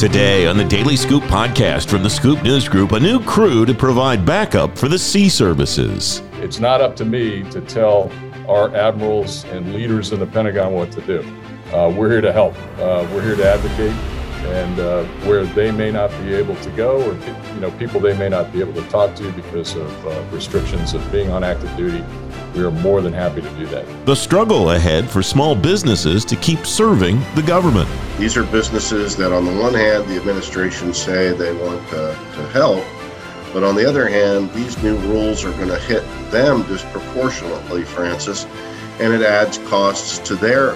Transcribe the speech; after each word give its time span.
Today 0.00 0.46
on 0.46 0.56
the 0.56 0.64
Daily 0.64 0.96
Scoop 0.96 1.22
podcast 1.24 1.90
from 1.90 2.02
the 2.02 2.08
Scoop 2.08 2.42
News 2.42 2.66
Group, 2.68 2.92
a 2.92 3.00
new 3.00 3.22
crew 3.22 3.66
to 3.66 3.74
provide 3.74 4.24
backup 4.24 4.78
for 4.78 4.88
the 4.88 4.98
sea 4.98 5.28
services. 5.28 6.22
It's 6.36 6.58
not 6.58 6.80
up 6.80 6.96
to 6.96 7.04
me 7.04 7.42
to 7.50 7.60
tell 7.60 8.10
our 8.48 8.74
admirals 8.74 9.44
and 9.44 9.74
leaders 9.74 10.12
in 10.12 10.20
the 10.20 10.26
Pentagon 10.26 10.72
what 10.72 10.90
to 10.92 11.02
do. 11.02 11.20
Uh, 11.70 11.92
we're 11.94 12.10
here 12.10 12.22
to 12.22 12.32
help. 12.32 12.56
Uh, 12.78 13.06
we're 13.12 13.22
here 13.22 13.36
to 13.36 13.46
advocate, 13.46 13.92
and 14.46 14.80
uh, 14.80 15.04
where 15.26 15.44
they 15.44 15.70
may 15.70 15.90
not 15.90 16.10
be 16.22 16.34
able 16.34 16.56
to 16.56 16.70
go, 16.70 17.00
or 17.02 17.14
you 17.54 17.60
know, 17.60 17.70
people 17.72 18.00
they 18.00 18.16
may 18.16 18.28
not 18.28 18.52
be 18.52 18.60
able 18.60 18.74
to 18.74 18.88
talk 18.88 19.14
to 19.16 19.30
because 19.32 19.74
of 19.74 20.06
uh, 20.06 20.22
restrictions 20.30 20.94
of 20.94 21.12
being 21.12 21.30
on 21.30 21.44
active 21.44 21.74
duty, 21.76 22.04
we 22.54 22.64
are 22.64 22.70
more 22.70 23.00
than 23.00 23.12
happy 23.12 23.40
to 23.40 23.50
do 23.50 23.66
that. 23.66 23.86
The 24.06 24.16
struggle 24.16 24.72
ahead 24.72 25.08
for 25.08 25.22
small 25.22 25.54
businesses 25.54 26.24
to 26.26 26.36
keep 26.36 26.66
serving 26.66 27.20
the 27.34 27.42
government. 27.42 27.88
These 28.18 28.36
are 28.36 28.44
businesses 28.44 29.16
that, 29.16 29.32
on 29.32 29.44
the 29.44 29.54
one 29.60 29.74
hand, 29.74 30.08
the 30.08 30.16
administration 30.16 30.92
say 30.92 31.32
they 31.32 31.52
want 31.52 31.86
to, 31.90 32.18
to 32.34 32.48
help, 32.48 32.84
but 33.52 33.62
on 33.64 33.74
the 33.74 33.88
other 33.88 34.08
hand, 34.08 34.52
these 34.52 34.80
new 34.82 34.96
rules 34.98 35.44
are 35.44 35.52
going 35.52 35.68
to 35.68 35.78
hit 35.78 36.02
them 36.30 36.62
disproportionately, 36.64 37.84
Francis, 37.84 38.46
and 39.00 39.12
it 39.12 39.22
adds 39.22 39.58
costs 39.58 40.18
to 40.20 40.34
their 40.36 40.74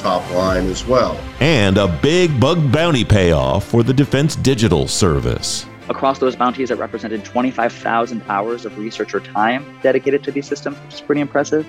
top 0.00 0.28
line 0.32 0.66
as 0.66 0.86
well. 0.86 1.20
And 1.40 1.78
a 1.78 1.86
big 2.02 2.40
bug 2.40 2.72
bounty 2.72 3.04
payoff 3.04 3.64
for 3.64 3.82
the 3.82 3.92
Defense 3.92 4.36
Digital 4.36 4.88
Service. 4.88 5.66
Across 5.88 6.20
those 6.20 6.36
bounties, 6.36 6.70
it 6.70 6.78
represented 6.78 7.24
25,000 7.24 8.22
hours 8.28 8.64
of 8.64 8.78
researcher 8.78 9.20
time 9.20 9.78
dedicated 9.82 10.22
to 10.24 10.30
these 10.30 10.46
systems, 10.46 10.78
which 10.84 10.94
is 10.94 11.00
pretty 11.00 11.20
impressive. 11.20 11.66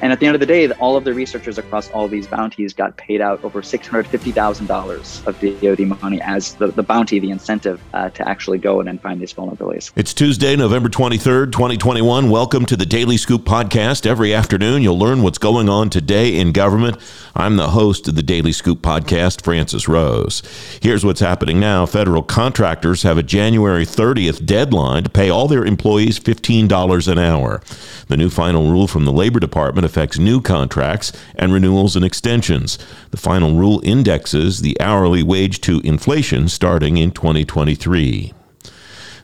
And 0.00 0.12
at 0.12 0.20
the 0.20 0.26
end 0.26 0.34
of 0.34 0.40
the 0.40 0.46
day, 0.46 0.70
all 0.72 0.96
of 0.96 1.04
the 1.04 1.14
researchers 1.14 1.58
across 1.58 1.90
all 1.90 2.08
these 2.08 2.26
bounties 2.26 2.72
got 2.72 2.96
paid 2.96 3.20
out 3.20 3.42
over 3.44 3.62
$650,000 3.62 5.26
of 5.26 5.60
DoD 5.60 6.00
money 6.02 6.20
as 6.20 6.54
the, 6.54 6.68
the 6.68 6.82
bounty, 6.82 7.18
the 7.18 7.30
incentive 7.30 7.80
uh, 7.92 8.10
to 8.10 8.28
actually 8.28 8.58
go 8.58 8.80
in 8.80 8.88
and 8.88 9.00
find 9.00 9.20
these 9.20 9.32
vulnerabilities. 9.32 9.92
It's 9.96 10.12
Tuesday, 10.12 10.56
November 10.56 10.88
23rd, 10.88 11.52
2021. 11.52 12.28
Welcome 12.28 12.66
to 12.66 12.76
the 12.76 12.86
Daily 12.86 13.16
Scoop 13.16 13.44
podcast. 13.44 14.06
Every 14.06 14.34
afternoon, 14.34 14.82
you'll 14.82 14.98
learn 14.98 15.22
what's 15.22 15.38
going 15.38 15.68
on 15.68 15.90
today 15.90 16.38
in 16.38 16.52
government. 16.52 16.96
I'm 17.34 17.56
the 17.56 17.70
host 17.70 18.08
of 18.08 18.14
the 18.14 18.22
Daily 18.22 18.52
Scoop 18.52 18.80
podcast, 18.80 19.42
Francis 19.42 19.88
Rose. 19.88 20.42
Here's 20.82 21.04
what's 21.04 21.20
happening 21.20 21.60
now. 21.60 21.86
Federal 21.86 22.22
contractors 22.22 23.02
have 23.02 23.18
a 23.18 23.22
January 23.22 23.84
30th 23.84 24.44
deadline 24.44 25.04
to 25.04 25.10
pay 25.10 25.30
all 25.30 25.48
their 25.48 25.64
employees 25.64 26.18
$15 26.18 27.08
an 27.10 27.18
hour. 27.18 27.62
The 28.08 28.16
new 28.16 28.30
final 28.30 28.70
rule 28.70 28.86
from 28.86 29.04
the 29.04 29.12
Labor 29.12 29.40
Department 29.40 29.83
affects 29.84 30.18
new 30.18 30.40
contracts 30.40 31.12
and 31.36 31.52
renewals 31.52 31.94
and 31.94 32.04
extensions. 32.04 32.78
The 33.10 33.16
final 33.16 33.54
rule 33.54 33.80
indexes 33.84 34.60
the 34.60 34.80
hourly 34.80 35.22
wage 35.22 35.60
to 35.62 35.80
inflation 35.80 36.48
starting 36.48 36.96
in 36.96 37.12
2023. 37.12 38.32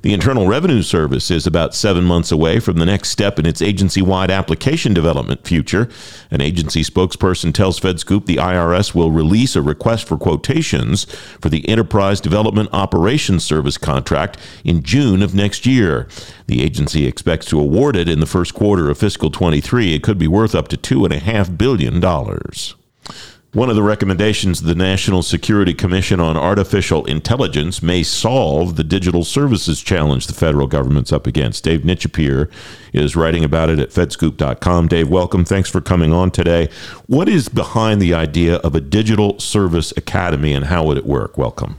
The 0.02 0.14
Internal 0.14 0.46
Revenue 0.46 0.80
Service 0.80 1.30
is 1.30 1.46
about 1.46 1.74
seven 1.74 2.04
months 2.04 2.32
away 2.32 2.58
from 2.58 2.78
the 2.78 2.86
next 2.86 3.10
step 3.10 3.38
in 3.38 3.44
its 3.44 3.60
agency 3.60 4.00
wide 4.00 4.30
application 4.30 4.94
development 4.94 5.46
future. 5.46 5.90
An 6.30 6.40
agency 6.40 6.82
spokesperson 6.82 7.52
tells 7.52 7.78
FedScoop 7.78 8.24
the 8.24 8.36
IRS 8.36 8.94
will 8.94 9.10
release 9.10 9.56
a 9.56 9.60
request 9.60 10.08
for 10.08 10.16
quotations 10.16 11.04
for 11.38 11.50
the 11.50 11.68
Enterprise 11.68 12.18
Development 12.18 12.70
Operations 12.72 13.44
Service 13.44 13.76
contract 13.76 14.38
in 14.64 14.82
June 14.82 15.20
of 15.20 15.34
next 15.34 15.66
year. 15.66 16.08
The 16.46 16.62
agency 16.62 17.04
expects 17.04 17.44
to 17.46 17.60
award 17.60 17.94
it 17.94 18.08
in 18.08 18.20
the 18.20 18.26
first 18.26 18.54
quarter 18.54 18.88
of 18.88 18.96
fiscal 18.96 19.30
23. 19.30 19.94
It 19.94 20.02
could 20.02 20.16
be 20.16 20.28
worth 20.28 20.54
up 20.54 20.68
to 20.68 20.78
$2.5 20.78 21.58
billion. 21.58 22.00
One 23.52 23.68
of 23.68 23.74
the 23.74 23.82
recommendations 23.82 24.60
of 24.60 24.68
the 24.68 24.76
National 24.76 25.24
Security 25.24 25.74
Commission 25.74 26.20
on 26.20 26.36
Artificial 26.36 27.04
Intelligence 27.06 27.82
may 27.82 28.04
solve 28.04 28.76
the 28.76 28.84
digital 28.84 29.24
services 29.24 29.80
challenge 29.80 30.28
the 30.28 30.34
federal 30.34 30.68
government's 30.68 31.12
up 31.12 31.26
against. 31.26 31.64
Dave 31.64 31.80
Nyczepir 31.80 32.48
is 32.92 33.16
writing 33.16 33.42
about 33.42 33.68
it 33.68 33.80
at 33.80 33.90
fedscoop.com. 33.90 34.86
Dave, 34.86 35.08
welcome. 35.08 35.44
Thanks 35.44 35.68
for 35.68 35.80
coming 35.80 36.12
on 36.12 36.30
today. 36.30 36.68
What 37.08 37.28
is 37.28 37.48
behind 37.48 38.00
the 38.00 38.14
idea 38.14 38.58
of 38.58 38.76
a 38.76 38.80
digital 38.80 39.40
service 39.40 39.92
academy 39.96 40.52
and 40.52 40.66
how 40.66 40.84
would 40.84 40.96
it 40.96 41.04
work? 41.04 41.36
Welcome. 41.36 41.76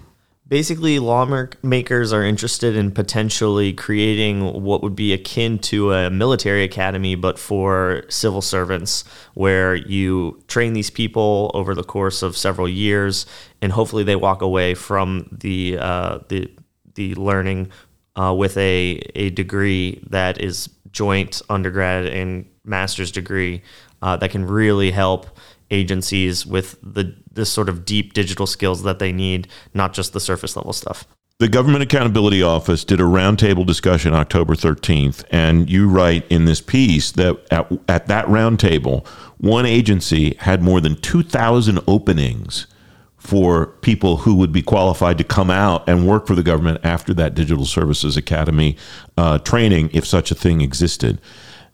Basically, 0.51 0.99
lawmakers 0.99 2.11
are 2.11 2.25
interested 2.25 2.75
in 2.75 2.91
potentially 2.91 3.71
creating 3.71 4.61
what 4.61 4.83
would 4.83 4.97
be 4.97 5.13
akin 5.13 5.59
to 5.59 5.93
a 5.93 6.09
military 6.09 6.65
academy, 6.65 7.15
but 7.15 7.39
for 7.39 8.03
civil 8.09 8.41
servants, 8.41 9.05
where 9.33 9.75
you 9.75 10.43
train 10.49 10.73
these 10.73 10.89
people 10.89 11.51
over 11.53 11.73
the 11.73 11.85
course 11.85 12.21
of 12.21 12.35
several 12.35 12.67
years, 12.67 13.25
and 13.61 13.71
hopefully 13.71 14.03
they 14.03 14.17
walk 14.17 14.41
away 14.41 14.73
from 14.73 15.25
the 15.31 15.77
uh, 15.79 16.19
the 16.27 16.51
the 16.95 17.15
learning 17.15 17.71
uh, 18.17 18.35
with 18.37 18.57
a 18.57 19.01
a 19.15 19.29
degree 19.29 20.03
that 20.09 20.41
is 20.41 20.67
joint 20.91 21.41
undergrad 21.49 22.07
and 22.07 22.45
master's 22.65 23.13
degree 23.13 23.61
uh, 24.01 24.17
that 24.17 24.31
can 24.31 24.45
really 24.45 24.91
help 24.91 25.27
agencies 25.71 26.45
with 26.45 26.77
the 26.81 27.15
this 27.31 27.51
sort 27.51 27.69
of 27.69 27.85
deep 27.85 28.13
digital 28.13 28.45
skills 28.45 28.83
that 28.83 28.99
they 28.99 29.11
need, 29.11 29.47
not 29.73 29.93
just 29.93 30.13
the 30.13 30.19
surface 30.19 30.55
level 30.55 30.73
stuff. 30.73 31.07
The 31.39 31.49
Government 31.49 31.81
Accountability 31.81 32.43
Office 32.43 32.83
did 32.83 32.99
a 32.99 33.03
roundtable 33.03 33.65
discussion 33.65 34.13
October 34.13 34.53
13th, 34.53 35.23
and 35.31 35.67
you 35.67 35.89
write 35.89 36.23
in 36.29 36.45
this 36.45 36.61
piece 36.61 37.11
that 37.13 37.39
at, 37.49 37.71
at 37.87 38.05
that 38.07 38.27
roundtable, 38.27 39.07
one 39.39 39.65
agency 39.65 40.35
had 40.35 40.61
more 40.61 40.79
than 40.79 40.97
2,000 40.97 41.79
openings 41.87 42.67
for 43.17 43.67
people 43.81 44.17
who 44.17 44.35
would 44.35 44.51
be 44.51 44.61
qualified 44.61 45.17
to 45.17 45.23
come 45.23 45.49
out 45.49 45.87
and 45.89 46.07
work 46.07 46.27
for 46.27 46.35
the 46.35 46.43
government 46.43 46.79
after 46.83 47.13
that 47.13 47.33
Digital 47.33 47.65
Services 47.65 48.17
Academy 48.17 48.77
uh, 49.17 49.39
training, 49.39 49.89
if 49.93 50.05
such 50.05 50.29
a 50.29 50.35
thing 50.35 50.61
existed. 50.61 51.19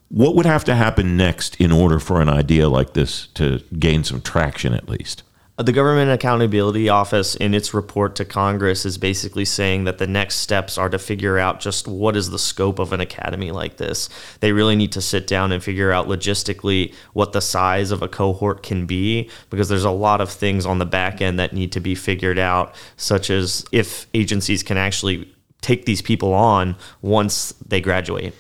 What 0.10 0.36
would 0.36 0.46
have 0.46 0.64
to 0.66 0.76
happen 0.76 1.18
next 1.18 1.60
in 1.60 1.72
order 1.72 2.00
for 2.00 2.22
an 2.22 2.30
idea 2.30 2.70
like 2.70 2.94
this 2.94 3.28
to 3.36 3.62
gain 3.78 4.04
some 4.04 4.22
traction 4.22 4.74
at 4.74 4.88
least? 4.88 5.24
The 5.58 5.72
Government 5.72 6.12
Accountability 6.12 6.88
Office, 6.88 7.36
in 7.36 7.56
its 7.56 7.74
report 7.74 8.16
to 8.18 8.26
Congress, 8.26 8.86
is 8.86 9.00
basically 9.00 9.44
saying 9.44 9.86
that 9.86 9.98
the 9.98 10.06
next 10.06 10.36
steps 10.36 10.78
are 10.78 10.88
to 10.88 11.00
figure 11.00 11.40
out 11.40 11.60
just 11.60 11.88
what 11.88 12.16
is 12.16 12.30
the 12.30 12.38
scope 12.38 12.78
of 12.78 12.94
an 12.94 13.02
academy 13.02 13.50
like 13.50 13.78
this. 13.78 14.08
They 14.40 14.52
really 14.52 14.76
need 14.76 14.92
to 14.92 15.02
sit 15.02 15.26
down 15.26 15.52
and 15.52 15.64
figure 15.64 15.92
out 15.92 16.08
logistically 16.08 16.94
what 17.14 17.34
the 17.34 17.42
size 17.42 17.90
of 17.90 18.04
a 18.04 18.08
cohort 18.08 18.62
can 18.62 18.86
be, 18.86 19.32
because 19.50 19.68
there's 19.68 19.84
a 19.84 19.90
lot 19.90 20.22
of 20.22 20.30
things 20.30 20.64
on 20.64 20.78
the 20.78 20.86
back 20.86 21.22
end 21.22 21.40
that 21.40 21.54
need 21.54 21.72
to 21.72 21.80
be 21.80 21.96
figured 21.96 22.38
out, 22.38 22.76
such 22.96 23.32
as 23.32 23.66
if 23.72 24.06
agencies 24.14 24.62
can 24.62 24.78
actually 24.78 25.28
take 25.62 25.86
these 25.86 26.04
people 26.04 26.36
on 26.36 26.76
once 27.02 27.54
they 27.66 27.82
graduate. 27.82 28.36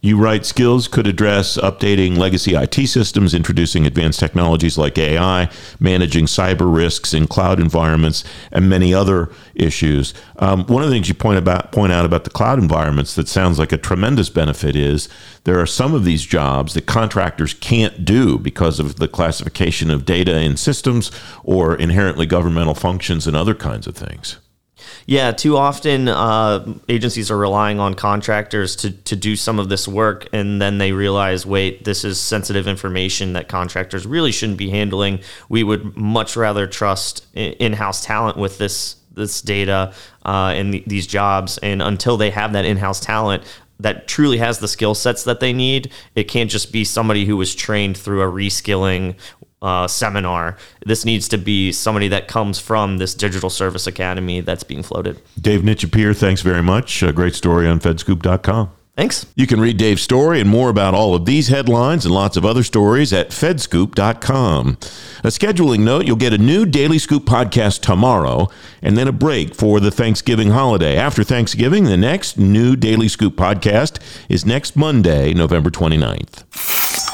You 0.00 0.16
write 0.16 0.46
skills 0.46 0.88
could 0.88 1.06
address 1.06 1.56
updating 1.58 2.16
legacy 2.16 2.54
IT 2.54 2.74
systems, 2.86 3.34
introducing 3.34 3.86
advanced 3.86 4.20
technologies 4.20 4.78
like 4.78 4.98
AI, 4.98 5.50
managing 5.78 6.26
cyber 6.26 6.74
risks 6.74 7.12
in 7.12 7.26
cloud 7.26 7.60
environments, 7.60 8.24
and 8.50 8.68
many 8.68 8.94
other 8.94 9.30
issues. 9.54 10.14
Um, 10.38 10.64
one 10.66 10.82
of 10.82 10.88
the 10.88 10.94
things 10.94 11.08
you 11.08 11.14
point 11.14 11.38
about 11.38 11.72
point 11.72 11.92
out 11.92 12.04
about 12.04 12.24
the 12.24 12.30
cloud 12.30 12.58
environments 12.58 13.14
that 13.14 13.28
sounds 13.28 13.58
like 13.58 13.72
a 13.72 13.78
tremendous 13.78 14.30
benefit 14.30 14.74
is 14.74 15.08
there 15.44 15.60
are 15.60 15.66
some 15.66 15.94
of 15.94 16.04
these 16.04 16.24
jobs 16.24 16.74
that 16.74 16.86
contractors 16.86 17.54
can't 17.54 18.04
do 18.04 18.38
because 18.38 18.80
of 18.80 18.96
the 18.96 19.08
classification 19.08 19.90
of 19.90 20.04
data 20.04 20.40
in 20.40 20.56
systems 20.56 21.10
or 21.44 21.74
inherently 21.74 22.26
governmental 22.26 22.74
functions 22.74 23.26
and 23.26 23.36
other 23.36 23.54
kinds 23.54 23.86
of 23.86 23.94
things. 23.94 24.38
Yeah, 25.06 25.32
too 25.32 25.56
often 25.56 26.08
uh, 26.08 26.74
agencies 26.88 27.30
are 27.30 27.36
relying 27.36 27.80
on 27.80 27.94
contractors 27.94 28.76
to, 28.76 28.90
to 28.90 29.16
do 29.16 29.36
some 29.36 29.58
of 29.58 29.68
this 29.68 29.88
work, 29.88 30.28
and 30.32 30.60
then 30.60 30.78
they 30.78 30.92
realize, 30.92 31.44
wait, 31.44 31.84
this 31.84 32.04
is 32.04 32.20
sensitive 32.20 32.66
information 32.66 33.32
that 33.34 33.48
contractors 33.48 34.06
really 34.06 34.32
shouldn't 34.32 34.58
be 34.58 34.70
handling. 34.70 35.20
We 35.48 35.64
would 35.64 35.96
much 35.96 36.36
rather 36.36 36.66
trust 36.66 37.26
in 37.34 37.72
house 37.72 38.04
talent 38.04 38.36
with 38.36 38.58
this 38.58 38.96
this 39.12 39.42
data 39.42 39.92
uh, 40.24 40.52
and 40.54 40.72
th- 40.72 40.84
these 40.86 41.06
jobs, 41.06 41.58
and 41.58 41.82
until 41.82 42.16
they 42.16 42.30
have 42.30 42.52
that 42.52 42.64
in 42.64 42.76
house 42.76 43.00
talent, 43.00 43.42
that 43.80 44.06
truly 44.06 44.38
has 44.38 44.58
the 44.58 44.68
skill 44.68 44.94
sets 44.94 45.24
that 45.24 45.40
they 45.40 45.52
need. 45.52 45.90
It 46.14 46.24
can't 46.24 46.50
just 46.50 46.72
be 46.72 46.84
somebody 46.84 47.24
who 47.24 47.36
was 47.36 47.54
trained 47.54 47.96
through 47.96 48.22
a 48.22 48.30
reskilling 48.30 49.16
uh, 49.62 49.86
seminar. 49.86 50.56
This 50.84 51.04
needs 51.04 51.28
to 51.28 51.38
be 51.38 51.72
somebody 51.72 52.08
that 52.08 52.28
comes 52.28 52.58
from 52.58 52.98
this 52.98 53.14
digital 53.14 53.50
service 53.50 53.86
academy 53.86 54.40
that's 54.40 54.62
being 54.62 54.82
floated. 54.82 55.20
Dave 55.40 55.60
Nyczepir, 55.60 56.16
thanks 56.16 56.42
very 56.42 56.62
much. 56.62 57.02
A 57.02 57.12
great 57.12 57.34
story 57.34 57.68
on 57.68 57.80
fedscoop.com. 57.80 58.70
Thanks. 58.96 59.24
You 59.34 59.46
can 59.46 59.60
read 59.60 59.78
Dave's 59.78 60.02
story 60.02 60.40
and 60.40 60.50
more 60.50 60.68
about 60.68 60.92
all 60.92 61.14
of 61.14 61.24
these 61.24 61.48
headlines 61.48 62.04
and 62.04 62.14
lots 62.14 62.36
of 62.36 62.44
other 62.44 62.62
stories 62.62 63.14
at 63.14 63.30
fedscoop.com. 63.30 64.76
A 65.24 65.28
scheduling 65.28 65.80
note 65.80 66.06
you'll 66.06 66.16
get 66.16 66.34
a 66.34 66.38
new 66.38 66.66
Daily 66.66 66.98
Scoop 66.98 67.24
podcast 67.24 67.80
tomorrow 67.80 68.48
and 68.82 68.98
then 68.98 69.08
a 69.08 69.12
break 69.12 69.54
for 69.54 69.80
the 69.80 69.90
Thanksgiving 69.90 70.50
holiday. 70.50 70.98
After 70.98 71.24
Thanksgiving, 71.24 71.84
the 71.84 71.96
next 71.96 72.36
new 72.36 72.76
Daily 72.76 73.08
Scoop 73.08 73.36
podcast 73.36 74.00
is 74.28 74.44
next 74.44 74.76
Monday, 74.76 75.32
November 75.32 75.70
29th. 75.70 77.09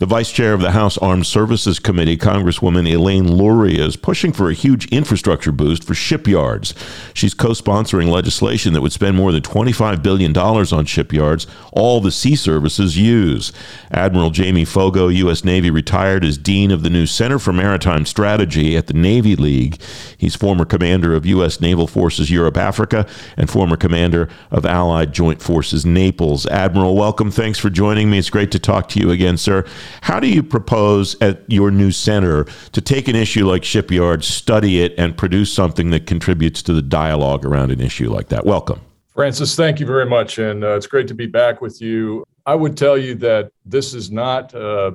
The 0.00 0.06
vice 0.06 0.30
chair 0.30 0.54
of 0.54 0.60
the 0.60 0.70
House 0.70 0.96
Armed 0.98 1.26
Services 1.26 1.80
Committee, 1.80 2.16
Congresswoman 2.16 2.88
Elaine 2.88 3.32
Luria, 3.32 3.84
is 3.84 3.96
pushing 3.96 4.32
for 4.32 4.48
a 4.48 4.54
huge 4.54 4.86
infrastructure 4.92 5.50
boost 5.50 5.82
for 5.82 5.92
shipyards. 5.92 6.72
She's 7.14 7.34
co 7.34 7.48
sponsoring 7.48 8.08
legislation 8.08 8.74
that 8.74 8.80
would 8.80 8.92
spend 8.92 9.16
more 9.16 9.32
than 9.32 9.42
$25 9.42 10.00
billion 10.00 10.38
on 10.38 10.84
shipyards, 10.84 11.48
all 11.72 12.00
the 12.00 12.12
sea 12.12 12.36
services 12.36 12.96
use. 12.96 13.52
Admiral 13.90 14.30
Jamie 14.30 14.64
Foggo, 14.64 15.12
U.S. 15.12 15.42
Navy 15.42 15.68
retired, 15.68 16.24
is 16.24 16.38
Dean 16.38 16.70
of 16.70 16.84
the 16.84 16.90
new 16.90 17.04
Center 17.04 17.40
for 17.40 17.52
Maritime 17.52 18.06
Strategy 18.06 18.76
at 18.76 18.86
the 18.86 18.94
Navy 18.94 19.34
League. 19.34 19.82
He's 20.16 20.36
former 20.36 20.64
commander 20.64 21.12
of 21.12 21.26
U.S. 21.26 21.60
Naval 21.60 21.88
Forces 21.88 22.30
Europe 22.30 22.56
Africa 22.56 23.04
and 23.36 23.50
former 23.50 23.76
commander 23.76 24.28
of 24.52 24.64
Allied 24.64 25.12
Joint 25.12 25.42
Forces 25.42 25.84
Naples. 25.84 26.46
Admiral, 26.46 26.94
welcome. 26.94 27.32
Thanks 27.32 27.58
for 27.58 27.68
joining 27.68 28.08
me. 28.10 28.18
It's 28.18 28.30
great 28.30 28.52
to 28.52 28.60
talk 28.60 28.88
to 28.90 29.00
you 29.00 29.10
again, 29.10 29.36
sir. 29.36 29.64
How 30.02 30.20
do 30.20 30.28
you 30.28 30.42
propose 30.42 31.16
at 31.20 31.42
your 31.50 31.70
new 31.70 31.90
center 31.90 32.44
to 32.72 32.80
take 32.80 33.08
an 33.08 33.16
issue 33.16 33.46
like 33.46 33.64
shipyards, 33.64 34.26
study 34.26 34.82
it, 34.82 34.94
and 34.98 35.16
produce 35.16 35.52
something 35.52 35.90
that 35.90 36.06
contributes 36.06 36.62
to 36.62 36.72
the 36.72 36.82
dialogue 36.82 37.44
around 37.44 37.70
an 37.70 37.80
issue 37.80 38.10
like 38.10 38.28
that? 38.28 38.44
Welcome. 38.44 38.80
Francis, 39.14 39.56
thank 39.56 39.80
you 39.80 39.86
very 39.86 40.06
much. 40.06 40.38
And 40.38 40.62
uh, 40.62 40.76
it's 40.76 40.86
great 40.86 41.08
to 41.08 41.14
be 41.14 41.26
back 41.26 41.60
with 41.60 41.82
you. 41.82 42.24
I 42.46 42.54
would 42.54 42.76
tell 42.76 42.96
you 42.96 43.14
that 43.16 43.50
this 43.66 43.92
is 43.92 44.10
not 44.10 44.54
uh, 44.54 44.92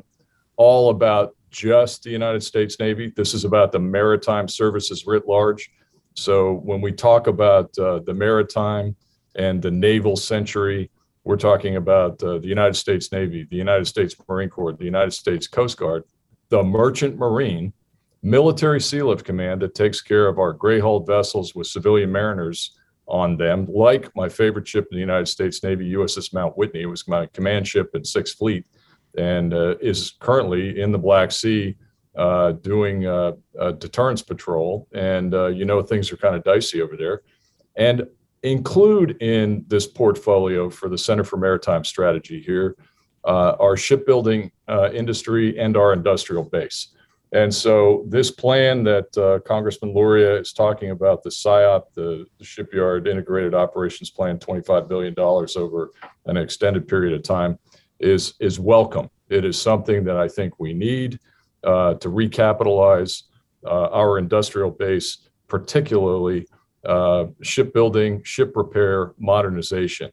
all 0.56 0.90
about 0.90 1.36
just 1.52 2.04
the 2.04 2.10
United 2.10 2.42
States 2.42 2.80
Navy. 2.80 3.12
This 3.16 3.34
is 3.34 3.46
about 3.46 3.72
the 3.72 3.80
maritime 3.80 4.48
services 4.48 5.06
writ 5.06 5.28
large. 5.28 5.70
So 6.16 6.56
when 6.64 6.82
we 6.82 6.92
talk 6.92 7.28
about 7.28 7.78
uh, 7.78 8.00
the 8.00 8.14
maritime 8.14 8.96
and 9.36 9.62
the 9.62 9.72
naval 9.72 10.16
century, 10.16 10.90
we're 11.24 11.38
talking 11.38 11.78
about 11.78 12.22
uh, 12.24 12.38
the 12.40 12.48
United 12.48 12.76
States 12.76 13.12
Navy, 13.12 13.48
the 13.50 13.56
United 13.56 13.86
States 13.86 14.16
Marine 14.28 14.50
Corps, 14.50 14.74
the 14.74 14.86
United 14.86 15.12
States 15.12 15.48
Coast 15.48 15.78
Guard, 15.78 16.04
the 16.50 16.64
Merchant 16.64 17.18
Marine, 17.18 17.74
Military 18.22 18.80
Sealift 18.80 19.24
Command 19.24 19.62
that 19.62 19.76
takes 19.76 20.02
care 20.02 20.28
of 20.28 20.40
our 20.40 20.54
gray 20.54 20.80
hulled 20.80 21.08
vessels 21.08 21.56
with 21.56 21.68
civilian 21.68 22.12
mariners 22.12 22.78
on 23.08 23.36
them, 23.38 23.68
like 23.70 24.14
my 24.16 24.30
favorite 24.30 24.68
ship 24.68 24.88
in 24.92 24.96
the 24.96 25.02
United 25.02 25.28
States 25.28 25.62
Navy, 25.62 25.92
USS 25.94 26.34
Mount 26.34 26.58
Whitney. 26.58 26.84
It 26.84 26.88
was 26.88 27.08
my 27.08 27.26
command 27.28 27.68
ship 27.68 27.92
in 27.94 28.04
Sixth 28.06 28.38
Fleet 28.38 28.66
and 29.18 29.54
uh, 29.54 29.76
is 29.82 30.14
currently 30.20 30.82
in 30.82 30.92
the 30.92 30.98
Black 30.98 31.32
Sea 31.32 31.76
uh, 32.16 32.54
doing 32.54 33.06
uh, 33.06 33.34
deterrence 33.78 34.22
patrol. 34.22 34.88
And 34.94 35.34
uh, 35.34 35.48
you 35.48 35.66
know, 35.66 35.82
things 35.82 36.12
are 36.12 36.18
kind 36.18 36.36
of 36.36 36.44
dicey 36.44 36.82
over 36.82 36.96
there. 36.96 37.24
And 37.76 38.08
include 38.44 39.22
in 39.22 39.66
this 39.68 39.88
portfolio 39.88 40.70
for 40.70 40.90
the 40.90 40.98
Center 40.98 41.24
for 41.24 41.38
Maritime 41.38 41.84
Strategy 41.84 42.42
here 42.42 42.76
uh, 43.26 43.56
our 43.60 43.78
shipbuilding 43.78 44.52
uh, 44.68 44.92
industry 44.92 45.58
and 45.58 45.78
our 45.78 45.94
industrial 45.94 46.44
base. 46.44 46.90
And 47.32 47.54
so, 47.54 48.06
this 48.08 48.30
plan 48.30 48.84
that 48.84 49.18
uh, 49.18 49.40
Congressman 49.40 49.94
Luria 49.94 50.40
is 50.40 50.54
talking 50.54 50.92
about, 50.92 51.24
the 51.24 51.32
SIOP, 51.32 51.86
the, 51.96 52.26
the, 52.38 52.46
Shipyard 52.46 53.08
Integrated 53.08 53.56
Operations 53.56 54.12
Plan, 54.12 54.38
$25 54.38 54.88
billion 54.88 55.16
over 55.18 55.92
an 56.28 56.38
extended 56.38 56.88
period 56.88 57.16
of 57.16 57.24
time, 57.24 57.58
is, 58.00 58.36
is 58.40 58.60
welcome. 58.60 59.10
It 59.30 59.46
is 59.46 59.60
something 59.60 60.04
that 60.04 60.16
I 60.16 60.28
think 60.28 60.60
we 60.60 60.74
need 60.74 61.20
uh, 61.64 61.96
to 61.96 62.10
recapitalize 62.10 63.24
uh, 63.66 63.88
our 63.88 64.20
industrial 64.20 64.70
base, 64.70 65.30
particularly 65.48 66.46
uh, 66.86 67.26
shipbuilding, 67.42 68.24
ship 68.24 68.54
repair, 68.56 69.14
modernization. 69.18 70.12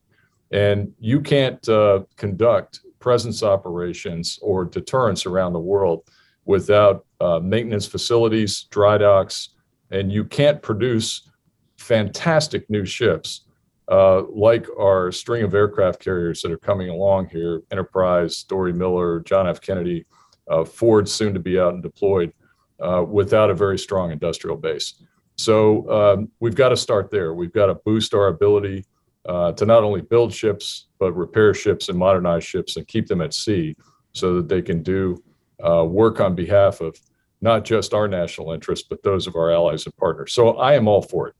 And 0.50 0.92
you 0.98 1.20
can't 1.20 1.66
uh, 1.68 2.04
conduct 2.16 2.80
presence 2.98 3.42
operations 3.42 4.38
or 4.42 4.64
deterrence 4.64 5.26
around 5.26 5.52
the 5.52 5.60
world 5.60 6.04
without 6.44 7.06
uh, 7.20 7.38
maintenance 7.40 7.86
facilities, 7.86 8.64
dry 8.70 8.98
docks, 8.98 9.50
and 9.90 10.12
you 10.12 10.24
can't 10.24 10.60
produce 10.62 11.30
fantastic 11.76 12.68
new 12.68 12.84
ships 12.84 13.44
uh, 13.90 14.22
like 14.32 14.66
our 14.78 15.10
string 15.10 15.42
of 15.42 15.54
aircraft 15.54 16.00
carriers 16.00 16.42
that 16.42 16.52
are 16.52 16.58
coming 16.58 16.88
along 16.88 17.28
here 17.28 17.62
Enterprise, 17.72 18.44
Doris 18.44 18.74
Miller, 18.74 19.20
John 19.20 19.48
F. 19.48 19.60
Kennedy, 19.60 20.06
uh, 20.48 20.64
Ford 20.64 21.08
soon 21.08 21.34
to 21.34 21.40
be 21.40 21.58
out 21.58 21.74
and 21.74 21.82
deployed 21.82 22.32
uh, 22.80 23.04
without 23.06 23.50
a 23.50 23.54
very 23.54 23.78
strong 23.78 24.12
industrial 24.12 24.56
base. 24.56 25.02
So 25.40 25.90
um, 25.90 26.30
we've 26.40 26.54
got 26.54 26.68
to 26.68 26.76
start 26.76 27.10
there. 27.10 27.34
We've 27.34 27.52
got 27.52 27.66
to 27.66 27.74
boost 27.74 28.14
our 28.14 28.28
ability 28.28 28.84
uh, 29.26 29.52
to 29.52 29.66
not 29.66 29.82
only 29.82 30.02
build 30.02 30.32
ships, 30.32 30.86
but 30.98 31.12
repair 31.12 31.54
ships 31.54 31.88
and 31.88 31.98
modernize 31.98 32.44
ships 32.44 32.76
and 32.76 32.86
keep 32.86 33.06
them 33.06 33.20
at 33.20 33.34
sea 33.34 33.76
so 34.12 34.34
that 34.36 34.48
they 34.48 34.62
can 34.62 34.82
do 34.82 35.22
uh, 35.66 35.84
work 35.84 36.20
on 36.20 36.34
behalf 36.34 36.80
of 36.80 36.96
not 37.40 37.64
just 37.64 37.94
our 37.94 38.06
national 38.06 38.52
interests, 38.52 38.86
but 38.88 39.02
those 39.02 39.26
of 39.26 39.34
our 39.34 39.50
allies 39.50 39.86
and 39.86 39.96
partners. 39.96 40.32
So 40.32 40.56
I 40.58 40.74
am 40.74 40.86
all 40.86 41.02
for 41.02 41.28
it. 41.28 41.34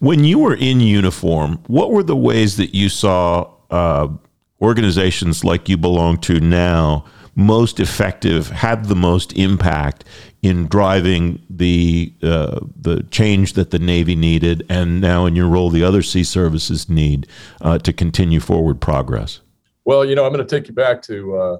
When 0.00 0.24
you 0.24 0.40
were 0.40 0.54
in 0.54 0.80
uniform, 0.80 1.62
what 1.68 1.92
were 1.92 2.02
the 2.02 2.16
ways 2.16 2.56
that 2.56 2.74
you 2.74 2.88
saw 2.88 3.48
uh, 3.70 4.08
organizations 4.60 5.44
like 5.44 5.68
you 5.68 5.76
belong 5.76 6.18
to 6.18 6.40
now 6.40 7.04
most 7.36 7.80
effective, 7.80 8.48
had 8.50 8.86
the 8.86 8.96
most 8.96 9.32
impact 9.34 10.04
in 10.42 10.66
driving 10.68 11.42
the 11.50 12.12
uh, 12.22 12.60
the 12.76 13.02
change 13.10 13.52
that 13.54 13.70
the 13.70 13.78
Navy 13.78 14.16
needed, 14.16 14.64
and 14.68 15.00
now 15.00 15.26
in 15.26 15.36
your 15.36 15.48
role, 15.48 15.68
the 15.70 15.84
other 15.84 16.02
sea 16.02 16.24
services 16.24 16.88
need 16.88 17.26
uh, 17.60 17.78
to 17.78 17.92
continue 17.92 18.40
forward 18.40 18.80
progress? 18.80 19.40
Well, 19.84 20.04
you 20.04 20.14
know, 20.14 20.24
I'm 20.24 20.32
going 20.32 20.46
to 20.46 20.60
take 20.60 20.68
you 20.68 20.74
back 20.74 21.02
to 21.02 21.36
uh, 21.36 21.58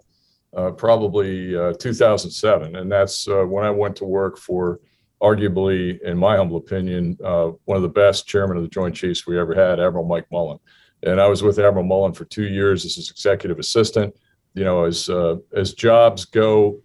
uh 0.56 0.70
probably 0.72 1.56
uh, 1.56 1.74
2007, 1.74 2.76
and 2.76 2.90
that's 2.90 3.28
uh, 3.28 3.44
when 3.44 3.64
I 3.64 3.70
went 3.70 3.96
to 3.96 4.06
work 4.06 4.38
for, 4.38 4.80
arguably, 5.22 6.00
in 6.00 6.16
my 6.16 6.36
humble 6.36 6.56
opinion, 6.56 7.18
one 7.20 7.76
of 7.76 7.82
the 7.82 7.88
best 7.88 8.26
chairman 8.26 8.56
of 8.56 8.62
the 8.62 8.68
Joint 8.70 8.94
Chiefs 8.94 9.26
we 9.26 9.38
ever 9.38 9.54
had, 9.54 9.78
Admiral 9.78 10.06
Mike 10.06 10.26
Mullen. 10.32 10.58
And 11.02 11.20
I 11.20 11.28
was 11.28 11.42
with 11.42 11.58
Admiral 11.58 11.84
Mullen 11.84 12.12
for 12.12 12.24
two 12.26 12.44
years 12.44 12.84
as 12.84 12.94
his 12.96 13.10
executive 13.10 13.58
assistant. 13.58 14.14
You 14.54 14.64
know, 14.64 14.84
as 14.84 15.10
as 15.54 15.74
jobs 15.74 16.24
go 16.24 16.80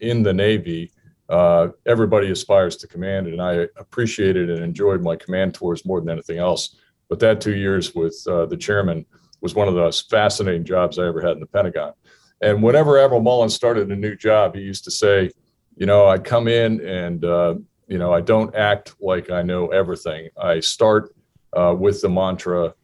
in 0.00 0.22
the 0.22 0.34
Navy 0.34 0.92
uh, 1.30 1.68
everybody 1.86 2.30
aspires 2.30 2.76
to 2.78 2.88
command, 2.88 3.26
and 3.26 3.40
I 3.40 3.68
appreciated 3.76 4.50
and 4.50 4.62
enjoyed 4.62 5.02
my 5.02 5.16
command 5.16 5.54
tours 5.54 5.86
more 5.86 6.00
than 6.00 6.10
anything 6.10 6.38
else. 6.38 6.76
But 7.08 7.20
that 7.20 7.40
two 7.40 7.54
years 7.56 7.94
with 7.94 8.22
uh, 8.28 8.46
the 8.46 8.56
chairman 8.56 9.06
was 9.40 9.54
one 9.54 9.68
of 9.68 9.74
the 9.74 9.80
most 9.80 10.10
fascinating 10.10 10.64
jobs 10.64 10.98
I 10.98 11.06
ever 11.06 11.20
had 11.20 11.32
in 11.32 11.40
the 11.40 11.46
Pentagon. 11.46 11.92
And 12.40 12.62
whenever 12.62 12.98
Admiral 12.98 13.22
Mullen 13.22 13.50
started 13.50 13.90
a 13.90 13.96
new 13.96 14.16
job, 14.16 14.54
he 14.54 14.60
used 14.60 14.84
to 14.84 14.90
say, 14.90 15.30
you 15.76 15.86
know, 15.86 16.06
I 16.06 16.18
come 16.18 16.48
in 16.48 16.80
and, 16.86 17.24
uh, 17.24 17.54
you 17.86 17.98
know, 17.98 18.12
I 18.12 18.20
don't 18.20 18.54
act 18.54 18.94
like 19.00 19.30
I 19.30 19.42
know 19.42 19.68
everything. 19.68 20.28
I 20.40 20.60
start 20.60 21.14
uh, 21.56 21.74
with 21.78 22.00
the 22.02 22.08
mantra 22.08 22.74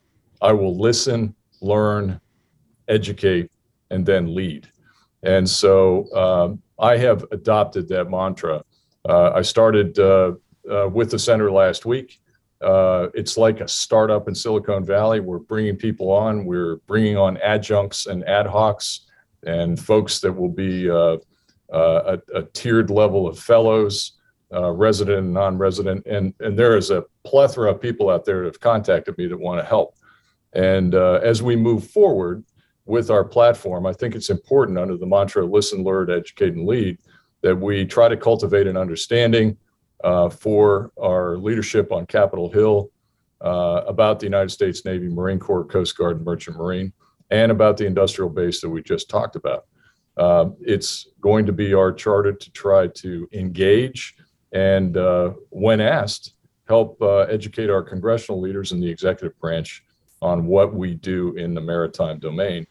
I 0.40 0.52
will 0.52 0.78
listen, 0.78 1.34
learn, 1.60 2.20
educate, 2.88 3.50
and 3.90 4.04
then 4.04 4.34
lead. 4.34 4.68
And 5.26 5.48
so 5.48 6.12
um, 6.14 6.62
I 6.78 6.96
have 6.98 7.24
adopted 7.32 7.88
that 7.88 8.08
mantra. 8.08 8.62
Uh, 9.08 9.32
I 9.34 9.42
started 9.42 9.98
uh, 9.98 10.34
uh, 10.70 10.88
with 10.88 11.10
the 11.10 11.18
center 11.18 11.50
last 11.50 11.84
week. 11.84 12.20
Uh, 12.62 13.08
it's 13.12 13.36
like 13.36 13.60
a 13.60 13.66
startup 13.66 14.28
in 14.28 14.36
Silicon 14.36 14.84
Valley. 14.84 15.18
We're 15.18 15.40
bringing 15.40 15.76
people 15.76 16.12
on. 16.12 16.44
We're 16.44 16.76
bringing 16.86 17.16
on 17.16 17.38
adjuncts 17.38 18.06
and 18.06 18.24
ad 18.28 18.46
hocs 18.46 19.00
and 19.44 19.78
folks 19.78 20.20
that 20.20 20.32
will 20.32 20.48
be 20.48 20.88
uh, 20.88 21.16
uh, 21.72 22.16
a, 22.32 22.38
a, 22.38 22.42
tiered 22.54 22.90
level 22.90 23.26
of 23.26 23.38
fellows, 23.38 24.12
resident 24.50 25.18
and 25.18 25.34
non-resident. 25.34 26.06
And, 26.06 26.32
and 26.38 26.56
there 26.56 26.76
is 26.76 26.90
a 26.90 27.04
plethora 27.24 27.72
of 27.72 27.80
people 27.80 28.10
out 28.10 28.24
there 28.24 28.38
that 28.38 28.46
have 28.46 28.60
contacted 28.60 29.18
me 29.18 29.26
that 29.26 29.38
want 29.38 29.60
to 29.60 29.66
help. 29.66 29.96
And 30.52 30.94
as 30.94 31.42
we 31.42 31.56
move 31.56 31.90
forward, 31.90 32.44
with 32.86 33.10
our 33.10 33.24
platform, 33.24 33.84
I 33.84 33.92
think 33.92 34.14
it's 34.14 34.30
important 34.30 34.78
under 34.78 34.96
the 34.96 35.06
mantra 35.06 35.44
listen, 35.44 35.82
learn, 35.82 36.10
educate, 36.10 36.54
and 36.54 36.66
lead 36.66 36.98
that 37.42 37.56
we 37.56 37.84
try 37.84 38.08
to 38.08 38.16
cultivate 38.16 38.66
an 38.66 38.76
understanding 38.76 39.56
uh, 40.04 40.30
for 40.30 40.92
our 41.00 41.36
leadership 41.36 41.92
on 41.92 42.06
Capitol 42.06 42.50
Hill 42.50 42.90
uh, 43.40 43.82
about 43.86 44.20
the 44.20 44.26
United 44.26 44.50
States 44.50 44.84
Navy, 44.84 45.08
Marine 45.08 45.38
Corps, 45.38 45.64
Coast 45.64 45.96
Guard, 45.96 46.16
and 46.16 46.24
Merchant 46.24 46.56
Marine, 46.56 46.92
and 47.30 47.52
about 47.52 47.76
the 47.76 47.86
industrial 47.86 48.30
base 48.30 48.60
that 48.60 48.70
we 48.70 48.82
just 48.82 49.10
talked 49.10 49.36
about. 49.36 49.66
Uh, 50.16 50.46
it's 50.60 51.08
going 51.20 51.44
to 51.44 51.52
be 51.52 51.74
our 51.74 51.92
charter 51.92 52.32
to 52.32 52.50
try 52.52 52.86
to 52.86 53.28
engage 53.32 54.16
and, 54.52 54.96
uh, 54.96 55.32
when 55.50 55.80
asked, 55.80 56.34
help 56.66 57.00
uh, 57.02 57.18
educate 57.22 57.68
our 57.68 57.82
congressional 57.82 58.40
leaders 58.40 58.72
in 58.72 58.80
the 58.80 58.88
executive 58.88 59.38
branch 59.38 59.84
on 60.22 60.46
what 60.46 60.74
we 60.74 60.94
do 60.94 61.34
in 61.34 61.52
the 61.52 61.60
maritime 61.60 62.18
domain 62.18 62.66